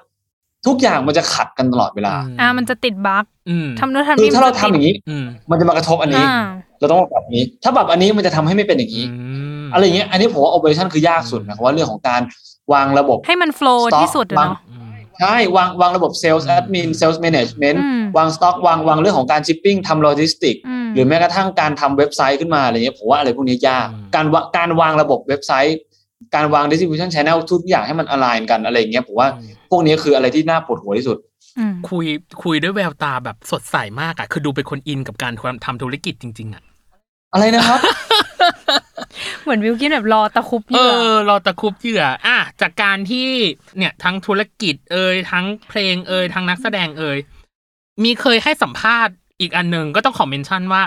[0.67, 6.45] ทุกอย่างมันจะขัดกันตลอดเวลา อ่า มันจะติดบั๊กอืมทำโน้นทำคือนี่ถ้าเรามันจะทำติดอย่างนี้อืมมันจะมากระทบอันนี้อ่า
[6.79, 9.05] เราต้องปรับอันนี้ ถ้าปรับอันนี้มันจะทำให้ไม่เป็นอย่างนี้
[9.63, 12.21] มอะไรอย่างเงี้ย อันนี้ผมว่า operation คือยากสุดนะเพราะว่าเรื่องของการ
[12.73, 14.72] วางระบบ ให้มันโฟล์ stock ที่สุดอะวางเนาะอืม
[15.21, 25.79] ใช่วางวางระบบ sales อืม admin sales management อืมวาง stock วางวางเรื่องของการ shipping ทำ logistic อืมหรือแม้กระทั่งการทำเว็บไซต์ขึ้นมาอะไรเงี้ยผมว่าอะไรพวกนี้ยากอืมการวะการวางระบบเว็บไซต์
[26.35, 29.29] การวาง distribution channel ทุกอย่างให้มัน align กันอะไรเงี้ยผมว่า
[29.71, 31.19] พวกนี้คืออะไรที่น่าปวดหัวที่สุด
[31.59, 32.07] อืมคุย
[32.43, 35.33] คุยด้วยแววตาแบบสดใสมากอะคือดูเป็นคนอินกับการ
[35.65, 36.63] ทำธุรกิจจริง ๆอะ
[37.33, 37.81] อะไรนะครับ
[39.43, 43.29] เหมือนวิลกินแบบรอตะคุบเหเอยื่ออเราตะครุบเหยื่ออะจากการที่
[43.79, 47.19] เนี่ยทั้งธุรกิจเอ่ยทั้งเพลงเอ่ยทั้งนักแสดงเอ่ย
[48.03, 50.83] มีเคยให้สัมภาษณ์อีกอันหนึ่งก็ต้องขอเมนชั่นว่า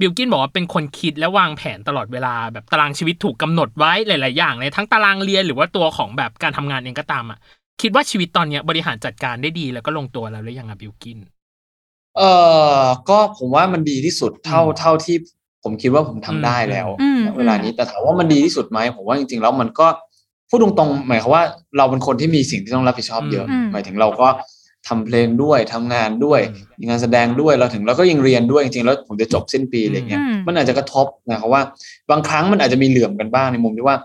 [0.00, 7.38] บิลกินบอกว่าเป็นคนคิดและวางแผนตลอดเวลาแบบตารางชีวิตถูกกำหนดไว้หลาย ๆ อย่างเลยทั้งตารางเรียนหรือว่าตัวของแบบการทำงานเองก็ตามอะ
[7.80, 11.18] คิดว่าชีวิตตอนเนี้ยบริหารจัดการได้ดีแล้วก็ลงตัวแล้วหรือยังอะบิลกิน
[12.16, 12.22] เอ
[12.82, 15.16] อก็ผมว่ามันดีที่สุดเท่าอืมเท่าที่
[15.64, 19.86] ผมคิดว่าผมทำได้แล้วอืมณเวลานี้แต่ถามว่ามันดีที่สุดไหมผมว่าจริงๆแล้วมันก็
[20.48, 21.42] พูดตรงๆหมายความว่า
[21.78, 24.28] เราเป็นคนที่มีสิ่งที่ต้องรับผิดชอบเยอะอืมหมายถึงเราก็
[24.88, 31.62] ทำเพลงด้วยทำงานด้วยอืมมีงานแสดงด้วยเราถึงเราก็ยังเรียนด้วยจริงๆแล้วผมจะจบสิ้นปีอะไรเงี้ยอืมมันอาจจะกระทบนะครับว่า
[32.10, 33.96] บางครั้งมันอาจจะมีเหลื่อมกันบ้างในมุมที่ว่า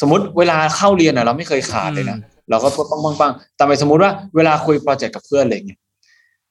[0.00, 2.18] สมมติเวลาเข้าเรียนอะเราไม่เคยขาดเลยนะ
[2.50, 5.78] เราก็ปังปังปังแต่ไปสมมุติว่าเวลาคุยโปรเจกต์กับเพื่อนอะไรเงี้ย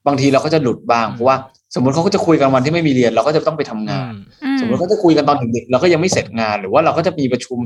[0.08, 1.38] บางทีเราก็จะหลุดบ้างอืมเพราะว่า
[1.76, 4.12] สมมติเขาก็จะคุยกันวันที่ไม่มีเรียน เราก็จะต้องไปทำงาน
[4.44, 7.58] อืสมมติเขาจะคุยกันตอนดึกๆเราก็ยังไม่เสร็จงาน หรือว่าเราก็จะมีประชุม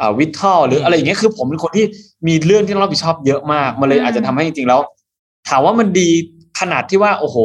[0.00, 1.84] อ่าวิทอลหรืออะไรอย่างเงี้ยคือผมเป็นคนที่
[2.28, 4.80] มีเรื่องที่ต้องรับผิดชอบเยอะมากมันเลยอาจจะทำให้จริงๆแล้ว
[5.48, 6.08] ถามว่ามันดี
[6.60, 7.36] ขนาดที่ว่าโอ้โห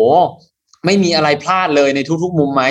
[0.85, 2.63] ไม่มีอะไรพลาดเลยในทุกๆมุมไหม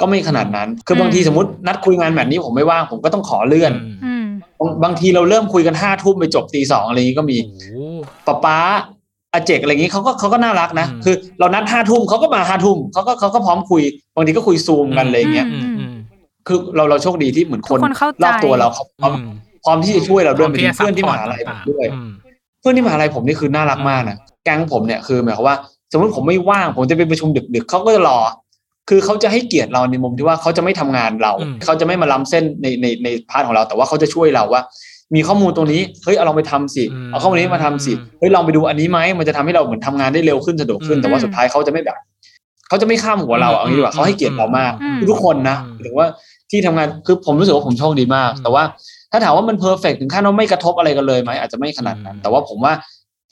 [0.00, 3.72] ก็ไม่ขนาดนั้น คือบางทีสมมตินัดคุยงานแบบนี้ผมไม่ว่างผมก็ต้องขอเลื่อน
[4.04, 4.26] อืม
[4.60, 7.66] บางบางทีเราเริ่มคุยกันห้าทุ่มไปจบตีสองอะไรอย่างนี้ก็มีโอ้โห
[8.26, 8.58] ป๊าป๊า
[9.34, 13.82] อาเจกอะไรอย่างนี้เขาก็เขาก็น่ารักนะอืมคือเรานัดห้าทุ่มเขาก็มาห้าทุ่มเขาก็เขาก็พร้อมคุย
[14.14, 15.94] บางทีก็คุยซูมกันอะไรอย่างเงี้ยอืมอืม
[16.46, 22.10] คือเราเราโชคดีที่เหมือนคนทุกคนเข้าใจรอบตัวเราเขาพร้อมอืมพร้อมที่จะช่วยเราด้วยไปพถึร้งเพื่อนที่มหาลัยผมด้วยอืม
[22.60, 25.56] เพื่อนที่มหาลัยผมนี่คือน่ารักมากนะแก๊งผมเนี่ยคือหมายความว่า
[25.92, 28.18] สมมติผมไม่ว่างผมจะไปประชุมดึกๆเขาก็จะรอ
[28.88, 34.62] คือเขาจะให้เกียรติเราในมุมที่ว่าเขาจะไม่ทำงานเราอืมเขาจะไม่มาล้ำเส้นในในใน part ของเรา แต่ว่าเขาจะช่วยเราว่า
[35.14, 41.96] มีข้อมูลตรงนี้เฮ้ยเอาลองไปทำสิเอาข้อมูลนี้มาทำสิเฮ้ยลองไปดูอันนี้ไหมมันจะทำให้เราเหมือนทำงานได้เร็วขึ้นสะดวกขึ้นแต่ว่าสุดท้ายเขาจะไม่แบบ
[42.68, 46.06] เขาจะไม่ข้ามหัวเราเอางี้ดีกว่าเขาให้เกียรติเรามากอืมทุกคนนะถึงว่า
[46.50, 48.62] ที่ทำงานคือผมรู้สึกว่าผมโชคดีมาก แต่ว่า
[49.12, 52.72] ถ้าถามว่ามัน perfect ถึงขั้นว่าไม่กระทบอะไรกันเลยไหมอาจจะไม่ขนาดนั้น แต่ว่าผมว่า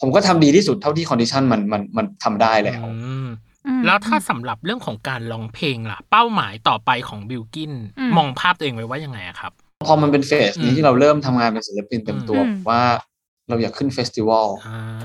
[0.00, 2.92] ผมก็ทำดีที่สุดเท่าที่ condition มันมันมันทำได้แล้วอื
[3.24, 3.26] ม
[3.66, 9.52] อืมแล้วถ้าสำหรับเรื่องของการร้องเพลงล่ะ เป้าหมายต่อไปของบิลกินอืมมองภาพตัวเองไว้ว่ายังไงอะครับ
[9.84, 12.82] พอมันเป็น phase นี้อืมที่เราเริ่มทำงานเป็นศิลปินเต็มตัวอืมผมว่า
[13.48, 14.48] เราอยากขึ้น festival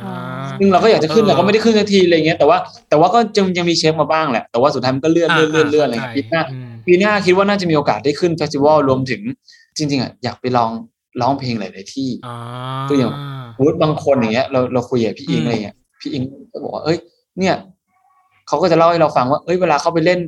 [0.04, 0.16] อ่า
[0.60, 2.58] ซึ่งเราก็อยากจะขึ้นเออแต่ก็ไม่ได้ขึ้นสักทีอะไรเงี้ยแต่ว่า
[2.90, 9.22] แต่ว่าก็ยังยังมีเช็คมาบ้างแหละ แต่ว่าสุดท้ายมันก็เลื่อนเลื่อนเลื่อนเลื่อนอะไรเงี้ยปีหน้าอืมปีหน้าคิดว่าน่าจะมีโอกาสได้ขึ้น festival รวมถึง
[9.78, 10.72] จริง ๆอะอยากไปลอง
[11.22, 12.36] ร้องเพลงหลายๆที่อ่า
[12.90, 13.12] ตัวอย่าง
[13.56, 16.98] สมมติบางคนอย่างเงี้ยเราเราคุยกับพี่อิงอืมอะไรเงี้ยพี่อิงก็บอกว่าเอ้ย
[17.40, 17.56] เนี่ย
[18.48, 20.20] เขาก็จะเล่าให้เราฟังว่า เอ้ยเวลาเขาไปเล่น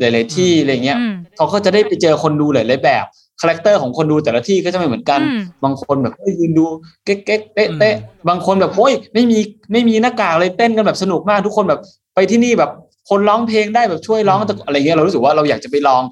[0.00, 3.06] หลาย ๆ ที่อะไรเงี้ยอืมเขาก็จะได้ไปเจอคนดูหลาย ๆ แบบ
[3.40, 6.66] character ของคนดูแต่ละที่ก็จะไม่เหมือนกันอืมบางคนแบบเอ้ยยืนดู
[7.04, 7.94] เก๊กเก๊กเตะเตะ
[8.28, 9.38] บางคนแบบโอ้ยไม่มี
[9.72, 11.80] ไม่มีหน้ากากเลยเต้นกันแบบสนุกมากทุกคนแบบ
[12.14, 12.70] ไปที่นี่แบบ
[13.10, 16.02] คนร้องเพลงได้แบบช่วยร้องแต่อะไรเงี้ยเรารู้สึกว่าเราอยากจะไปลอง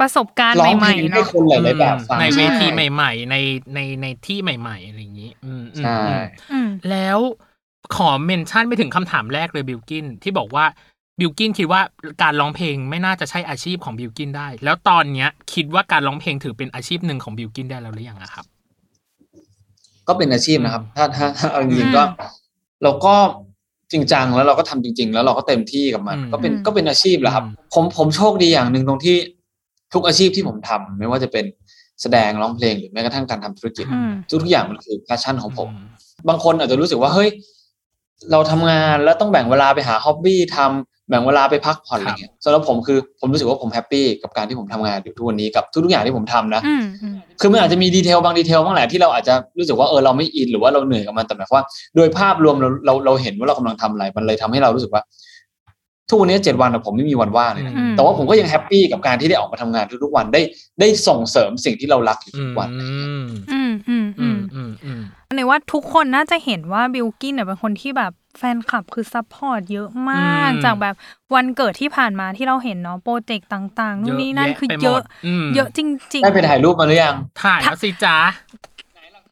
[0.00, 3.36] ประสบการณ์ร้องใหเพลม่งๆให้เนาะคนหลายๆแบบฟังในเวทีช่ใหม่ ๆ ใน
[3.74, 7.18] ในในที่ใหม่ ๆ อะไรอย่างนี้อืมอืมใช่อืมอืมแล้ว
[7.96, 10.64] ขอเมนชั่นไปถึงคำถามแรกเลยบิลกินที่บอกว่า
[11.20, 11.80] บิลกินคิดว่า
[12.22, 18.44] การร้องเพลงไม่น่าจะใช่อาชีพของบิลกินได้ แล้วตอนเนี้ยคิดว่าการร้องเพลงถือเป็นอาชีพหนึ่งของบิลกินได้แล้วหรือยังอะครับ
[20.08, 22.02] ก็เป็นอาชีพนะครับ ถ้าถ้าถ้าเอาจริงอืมๆก็
[22.82, 23.14] เราก็
[23.92, 29.16] จริงจังแล้วเราก็ทำจริง ๆ แล้วเราก็เต็มที่กับมันอืมก็เป็นอืมก็เป็นอาชีพแหละครับอืมผมผมโชคดีอย่างหนึ่งตรงที่
[29.94, 31.44] ทุกอาชีพที่ผมทำไม่ว่าจะเป็น
[32.02, 35.68] แสดงร้องเพลงหรือแม้กระทั่งการทำธุรกิจอืมทุกทุกอย่างมันคือ passion ของผม
[36.28, 37.30] บางคนอาจจะรู้สึกว่าเฮ้ย
[38.30, 51.64] เราทำงานแล้วต้องแบ่งเวลาไปหา hobby ทำ แบ่งเวลาไปพักผ่อนอะไรเงี้ยสำหรับผมคือผมรู้สึกว่าผม happy กับการที่ผมทำงานอยู่ทุกวันนี้กับทุกๆอย่างที่ผมทำนะอืมอืมคือมันอาจจะมี detail บาง detail บ้างแหละที่เราอาจจะรู้สึกว่าเออเราไม่อินหรือว่าเราเหนื่อยกับมันแต่หมายความว่า
[51.96, 55.02] โดยภาพรวมเราเราเราเห็นว่าเรากำลังทำอะไรมันเลยทำให้เรารู้สึกว่า
[56.10, 60.40] ทุกวันนี้เจ็ดวันอะผมไม่มีวันว่างเลยนะอืมแต่ว่าผมก็ยัง happy กับการที่ได้ออกมาทำงานทุกๆวันได้
[60.80, 62.88] ได้ส่งเสริมสิ่งที่เรารักอยู่ทุกวันอื
[63.24, 65.00] มอืมอืมอือืมมอืมอืม
[65.36, 70.94] ในว่าทุกคนน่าจะเห็นว่าบิลกินเนี่ยเป็นคนที่แบบ แฟนคลับคือ support เยอะมากอืมจากแบบ
[71.34, 75.88] วันเกิดที่ผ่านมาที่เราเห็นเนาะโปรเจกต์ต่าง ๆนู่นนี่นั่นเยอะคือไปหมดเยอะอืมเยอะจริง
[76.22, 78.16] ได้ไปถ่ายรูปมาหรือยัง ถ่ายแล้วสิจ๊ะ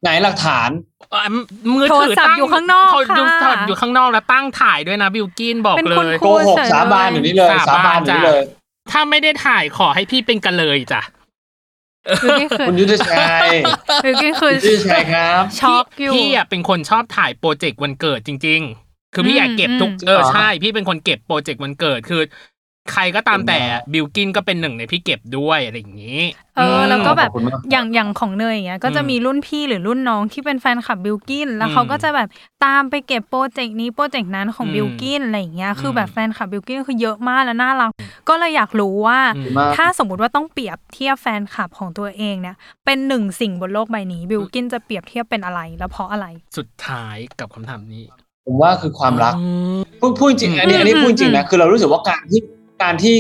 [0.02, 0.70] ไหนหลักฐาน
[1.10, 1.28] เอ่อ
[1.74, 8.42] มือถือโทรศัพท์ตั้งอยู่ข้างนอกโทรค่ะดูโทรศัพท์อยู่ข้างนอกแล้วตั้งถ่ายด้วยนะบิลกินบอกเป็นเลคุณยครูโกหกเฉยสาบานอยู่นี่เลยสาบานอยู่นี่เลย
[8.90, 13.48] ถ้าไม่ได้ถ่ายขอให้พี่เป็นกันเลยจ้ะๆบิลกินคือคุณยุทธชัย
[14.04, 18.87] บิลกินคือยุทธชัยครับช็อกอยู่พี่อะเป็นคนชอบถ่ายโปรเจกต์วันเกิดจริง ๆ
[19.18, 22.22] คือพี่อยากเก็บทุกอืมเออใช่ พี่เป็นคนเก็บโปรเจกต์วันเกิดคือ
[22.92, 23.58] ใครก็ตามแต่
[23.92, 26.20] บิลกินก็เป็นหนึ่งในพี่เก็บด้วยอะไรอย่างนี้
[26.56, 32.28] เออ แล้วก็แบบขอบคุณมากอย่างอย่างของเนยอย่างเงี้ยก็จะอืมมีรุ่นพี่หรือรุ่นน้องที่เป็นแฟนคลับบิลกินแล้วอืมเขาก็จะแบบ
[32.64, 37.90] ตามไปเก็บโปรเจกต์นี้โปรเจกต์นั้นของอืมบิลกินอะไรอย่างเงี้ยคืออมแบบแฟนคลับบิลกินคือเยอะมากและน่ารัก
[38.28, 48.04] ก็เลยอยากรู้ว่าอืมมากถ้าสมมุติว่าต้องเปรียบเทียบแฟนคลับของตัวเองเนี่ย เป็นหนึ่งสิ่งบนโลกใบนี้บิลกินจะเปรียบเทียบเป็นอะไร แล้วเพราะอะไร สุดท้ายกับคำถามนี้
[48.48, 52.40] ผมว่าคือความรักอืมพูดพูดจริงอืมอันนี้อันนี้อืมพูดจริงนะอืมคือเรารู้สึกว่าการที่
[52.82, 53.14] การที่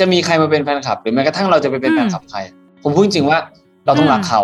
[0.00, 2.38] จะมีใครมาเป็นแฟนคลับ หรือแม้กระทั่งเราจะไปเป็นอืมแฟนคลับใคร
[2.84, 3.38] ผมพูดจริงว่า
[3.86, 4.42] เราต้องรักอืมเขา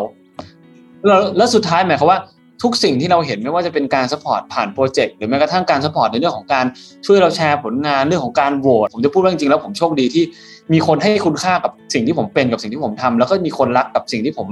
[1.07, 2.19] แล้วแล้วสุดท้ายหมายความว่า
[2.63, 6.65] ทุกสิ่งที่เราเห็นไม่ว่าจะเป็นการ support ผ่านโปรเจกต์หรือแม้กระทั่งการ support ในเรื่องของการ
[7.07, 10.25] ช่วยเราแชร์ผลงานเรื่องของการโหวตผมจะพูดว่าจริงๆแล้วผมโชคดีที่
[10.73, 14.49] มีคนให้คุณค่ากับสิ่งที่ผมเป็นกับสิ่งที่ผมทำแล้วก็มีคนรักกับสิ่งที่ผม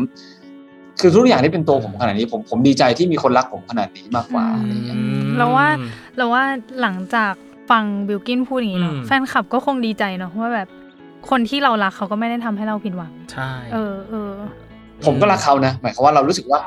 [1.01, 4.97] คือทุกอย่างที่เป็นตัวผมขนาดนี้ผมผมดีใจที่มีคนรักผมขนาดนี้มากกว่าอะไรอย่างเงี้ย
[5.39, 5.67] เราว่า
[6.17, 6.43] เราว่า
[6.81, 7.33] หลังจาก
[7.71, 10.69] ฟังบิลกินพูดอย่างนี้เนาะอืมแฟนคลับก็คงดีใจเนาะว่าแบบ
[11.31, 14.33] คนที่เรารักเขาก็ไม่ได้ทำให้เราผิดหวังใช่เออเออ
[15.05, 16.61] ผมก็รักเขานะ หมายความว่าเรารู้สึกว่า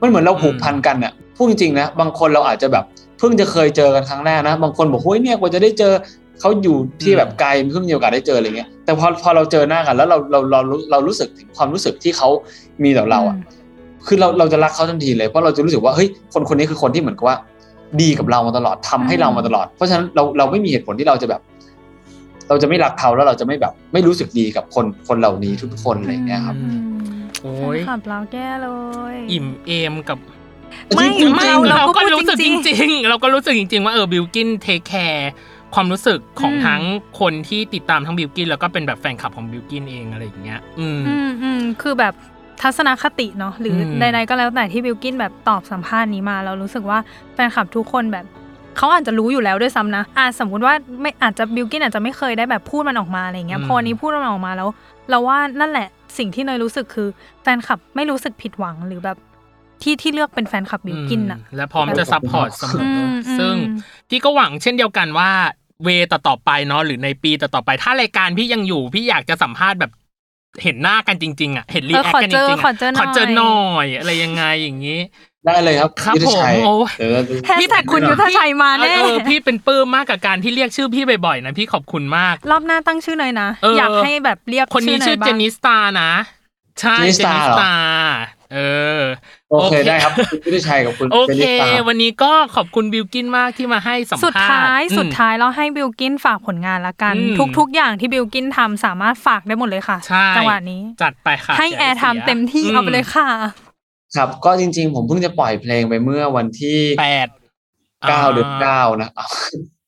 [0.00, 2.84] มันเหมือนเราผูกพันกันเนี่ยพูดจริงๆนะบางคนเราอาจจะแบบ
[3.18, 5.92] เพิ่งจะเคยเจอกันครั้งแรกนะ บางคนบอกเฮ้ยเนี่ยกว่าจะได้เจอ
[6.40, 12.28] เขาอยู่ที่แบบไกลเพิ่งมีโอกาสได้เจออะไรเงี้ยแต่พอพอเราเจอหน้ากันแล้วเราเราเราเราเรารู้สึกถึงความรู้สึกที่เขา
[12.82, 13.36] มีต่อเราอะ
[14.06, 17.36] คือเราเราจะรักเขาทันทีเลยเพราะเราจะรู้สึกว่าเฮ้ยคนคนนี้คือคนที่เหมือนกับว่า
[18.00, 21.40] ดีกับเรามาตลอดทำให้เรามาตลอด เพราะฉะนั้นเราเราไม่มีเหตุผลที่เราจะแบบ
[22.48, 26.78] เราจะไม่รักเขาแล้วเราจะไม่แบบ ไม่รู้สึกดีกับคนคนเหล่านี้ทุกๆคนอะไรอย่างเงี้ยครับอืม
[27.42, 28.68] โอ้แฟนยคลับเราแก้เล
[29.14, 30.18] ย อิ่มเอมกับ
[30.94, 35.30] ไม่จริงๆไม่เราเราเราก็ก็พูดรู้สึกจจริงริง ๆ เราก็รู้สึกจริง ๆ ว่าเออบิลกิน take care
[35.74, 36.82] ความรู้สึกของอืมทั้ง
[37.20, 42.14] คนที่ติดตามทั้งบิลกินแล้วก็เป็นแบบแฟนคลับของบิลกินเองอะไรอย่างเงี้ย อืมอืมอืมคือแบบ
[42.62, 46.98] ทัศนคติเนาะหรืออมใดๆก็แล้วแต่ที่บิลกินแบบตอบสัมภาษณ์นี้มาเรารู้สึกว่า
[47.34, 48.24] แฟนคลับทุกคนแบบ
[48.76, 54.68] เขาอาจจะรู้อยู่แล้วด้วยซ้ำนะอะสมมุติว่าไม่อาจจะบิลกินอาจจะไม่เคยได้แบบพูดมันออกมาอะไรเงี้ยพอวันนี้พูดมันออกมาแล้ว
[55.10, 55.88] เราว่านั่นแหละ
[56.18, 57.08] สิ่งที่เนยรู้สึกคือ
[57.42, 59.16] แฟนคลับไม่รู้สึกผิดหวังหรือแบบ
[59.82, 65.30] ที่ที่เลือกเป็นแฟนคลับบิลกินอะอืมและพร้อมจะซัพพอร์ตเสมออมซึ่งอืมพี่ก็หวังเช่นเดียวกันว่า
[65.84, 69.90] เวต่อๆไปเนาะหรือในปีต่อๆไป ถ้ารายการพี่ยังอยู่พี่อยากจะสัมภาษณ์แบบ
[70.62, 75.00] เห็นหน้ากันจริง ๆ อะ เห็นรีเออแอคขอกันจเจอริงๆขออะเจอหขน่ออยเจอหน่อยอะไรยังไงอย่างนี้
[75.46, 86.10] ได้เลยครับครับยุทธชัยผมโอ้ยเดี๋ยวเราแฮชแท็กคุณยุทธชัยมาแน่เออพี่เป็นปลื้มมากกับการที่เรียกชื่อพี่บ่อยๆนะพี่ขอบคุณมาก รอบหน้าตั้งชื่อเนยนะเออออยากให้แบบเรียกคนนี้ชื่อหยบ้างเจนิสตานะ
[86.80, 87.72] ใช่เจนิสตา
[88.54, 88.58] เอ
[88.98, 89.02] อ
[89.50, 103.28] โอเคได้ครับคุณยุทธชัยกับคุณโอเจเคนิสตาวันนี้ก็ขอบคุณบิวกินมากที่มาให้สัมภาษณ์สุดท้ายอืมสุดท้ายเราให้บิลกินฝากผลงานละกันอืมทุก ๆ อย่างที่บิลกินทำสามารถฝากได้หมดเลยค่ะใช่จังหวะนี้จัดไปค่ะให้ย่าแอร์ไทสีม์เต็มที่อืเอาไปเลยค่ะ
[104.16, 107.28] ครับก็จริง ๆ ผมเพิ่งจะปล่อยเพลงไปเมื่อวันที่แปด
[108.08, 109.10] เก้าเดือนเก้านะ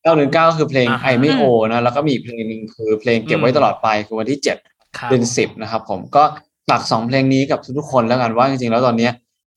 [0.02, 4.56] เก้าเดือนเก้าคือเพลงอ่าฮะ I ไม่ O นะแล้วก็มีอีกเพลงหนึ่งคือเพลงเก็บไว้อืมตลอดไปคือวันที่เจ็ด
[4.98, 6.24] ครับเดือนสิบนะครับผมก็
[6.68, 9.12] ฝากสองเพลงนี้กับทุกๆคนแล้วกันว่าจริงๆแล้วตอนเนี้ย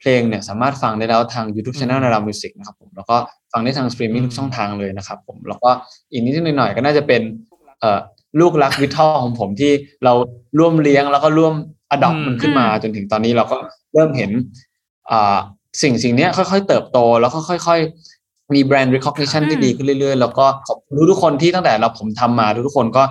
[0.05, 3.15] เพลงเนี่ยสามารถฟังได้แล้วทาง YouTube Channel นาดาวมิวสิกนะครับผมแล้วก็
[3.51, 5.69] ฟังได้ทางสตรีมมิ่งทุกช่องทางเลยนะครับผมแล้วก็
[6.11, 7.21] อีกนิดหน่อยๆก็น่าจะเป็น
[7.79, 7.99] เอ่อ
[8.39, 9.71] ลูกรักวิทอของผมที่
[10.03, 10.13] เรา
[10.59, 11.53] ร่วมเลี้ยงแล้วก็ร่วม
[11.91, 13.57] adopt อืมมันขึ้นมาอืมจนถึงตอนนี้เราก็
[13.93, 14.31] เริ่มเห็น
[15.11, 15.37] อ่า
[15.81, 17.79] สิ่งสิ่งเนี้ยค่อยๆ เติบโตแล้วก็ค่อย
[18.17, 23.03] ๆ มี brand recognition ที่ดีขึ้นเรื่อย ๆ แล้วก็ขอบคุณทุกๆคนที่ตั้งแต่เราผมทำมาทุกๆคนก็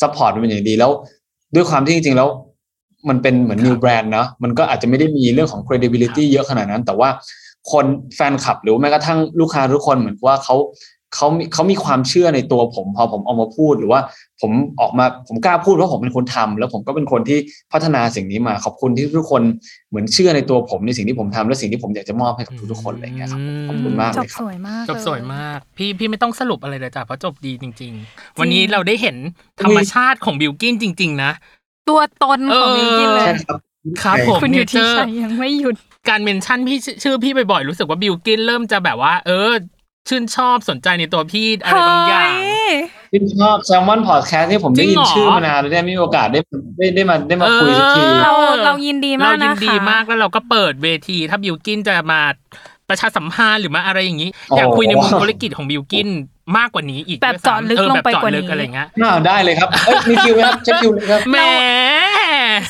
[0.00, 0.90] support เป็นอย่างดีแล้ว
[1.54, 2.28] ด้วยความที่จริงๆแล้ว
[3.08, 7.08] มันเป็นเหมือน new brand เนอะมันก็อาจจะไม่ได้มีเรื่องของ credibility เยอะขนาดนั้น แต่ว่า
[7.72, 7.84] คน
[8.16, 10.56] แฟนคลับหรือแม้กระทั่งลูกค้าทุกคนเหมือนว่าเขา
[11.16, 14.00] เขามีเขามีความเชื่อในตัวผม พอผมออกมาพูดหรือว่า
[14.40, 14.50] ผม
[14.80, 17.38] ออกมาผมกล้าพูดเพราะผมเป็นคนทำแล้วผมก็เป็นคนที่
[17.72, 19.42] พัฒนาสิ่งนี้มาขอบคุณที่ทุกคน
[19.88, 29.16] เหมือนเชื่อในตัวผมในสิ่งที่ผมทำและสิ่งที่ผมอยากจะมอบให้กับทุกๆคนอะไรอย่างเงี้ยครับขอบคุณมากจเลบยครัสบวยมากจบสวยเลยมาก พี่พี่ไม่ต้องสรุปอะไรเลยจ้ะเพราะจบดีจริง ๆ วันนี้เราได้เห็น
[29.64, 31.32] ธรรมชาติของบิวกินจริง ๆ นะ
[31.88, 33.60] ตัวตนของบิลกินเลเออยใช่ครับ
[34.02, 35.74] ครับผมคุณอยู่ที่เนเจอร์ชัยยังไม่หยุด
[36.08, 39.52] การ mention พี่ชื่อชื่อพี่บ่อยๆรู้สึกว่าบิวกินเริ่มจะแบบว่า เออ
[40.08, 42.74] ชื่นชอบสนใจในตัวพี่อะไรบางอย่างเฮ้ย
[43.12, 46.40] ที่ชอบแซลมอนพอดแคสต์ที่ผมได้ยินจริงเหรอชื่อมานานแล้วได้มีโอกาสได้
[46.78, 48.32] ได้ได้มาได้มาคุยสักทีออเรา
[48.66, 52.20] เรายินดีมากเรายินนะคะดีมากแล้วเราก็เปิดเวที ถ้าบิวกินจะมา
[52.88, 56.08] ประชาสัมพันธ์หรือมาอะไรอย่างนี้โอ้อยากคุยในมุมธุรกิจของบิวกิน
[56.58, 61.36] มากกว่านี้อีกแบบด้วยซ้ำเจาะลึกออลงแบบไปเจาะกว่าลึกนี้อะไรเงี้ยอ้าวได้เลยครับเอ้ยมีคิวไหมครับเช็คคิวเลยครับแหม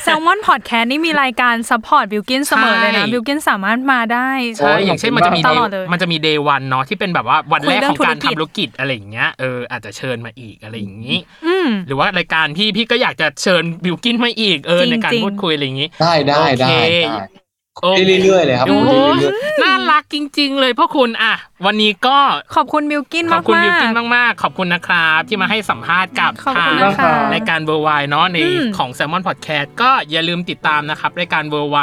[0.03, 16.69] แซลมอนพอดแคสต์นี่มีรายการ support บิลกินเสมอเลยนะใช่บิลกินสามารถมาได้ใช่อย่างเช่นมันจะมีเดย์ตลอดเลยมันจะมี Day One เนาะที่เป็นแบบว่าวันแรกคุยเรื่องของการธุรกิจทำธุรกิจอะไรอย่างเงี้ยเอออาจจะเชิญมาอีกอะไรอย่างนี้อืมหรือว่ารายการพี่พี่ก็อยากจะเชิญบิวกินมาอีกเออจริงๆในการพูดคุยอะไรอย่างนี้ ได้ได้ได้
[17.05, 17.42] โอ
[17.77, 21.33] เคได้โอเคได้เรื่อยๆเลยครับโอ้โหได้เรื่อยน่ารักจริง ๆ เลยพ่อคุณอะ
[21.65, 22.17] วันนี้ก็
[22.55, 31.79] ขอบคุณบิลกินขอมาบกคุณมาบิวกินกมากๆ ขอบคุณนะครับที่มาให้สัมภาษณ์กับขอบคุณนะคะทางรายการ World Y เนาะในอืมของ Salmon Podcast ก็อย่าลืมติดตามนะครับรายการ World Y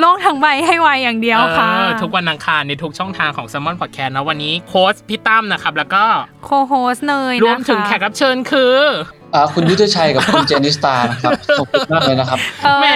[0.00, 1.70] โลกทั้งใบให้ไวอย่างเดียวค่ะ
[2.02, 6.04] ทุกวันอังคารในทุกช่องทางของ s ซ l m o n Podcast นะวันนี้โค้ชพี่ตั้มนะครับ แล้วก็
[6.44, 12.86] โคโฮสเนยรวมถึงนะคะแขกรับเชิญคือๆ อ่าคุณยุทธชัยกับคุณเจนิสตานะครับขอบคุณมากเลยนะครับเออแหม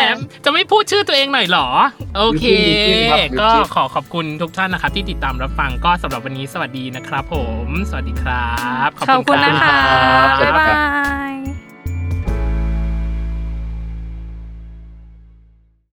[0.45, 1.69] จะไม่พูดชื่อตัวเองหน่อยเหรอ
[2.17, 8.55] โอเคบิวกิ้นครับบิวกิ้นก็ขอขอบคุณทุกท่านนะครับ ที่ติดตามรับฟังก็สำหรับวันนี้สวัสดีนะครับผม สวัสดีครั
[8.87, 11.66] บ ขอบคุณนะคะ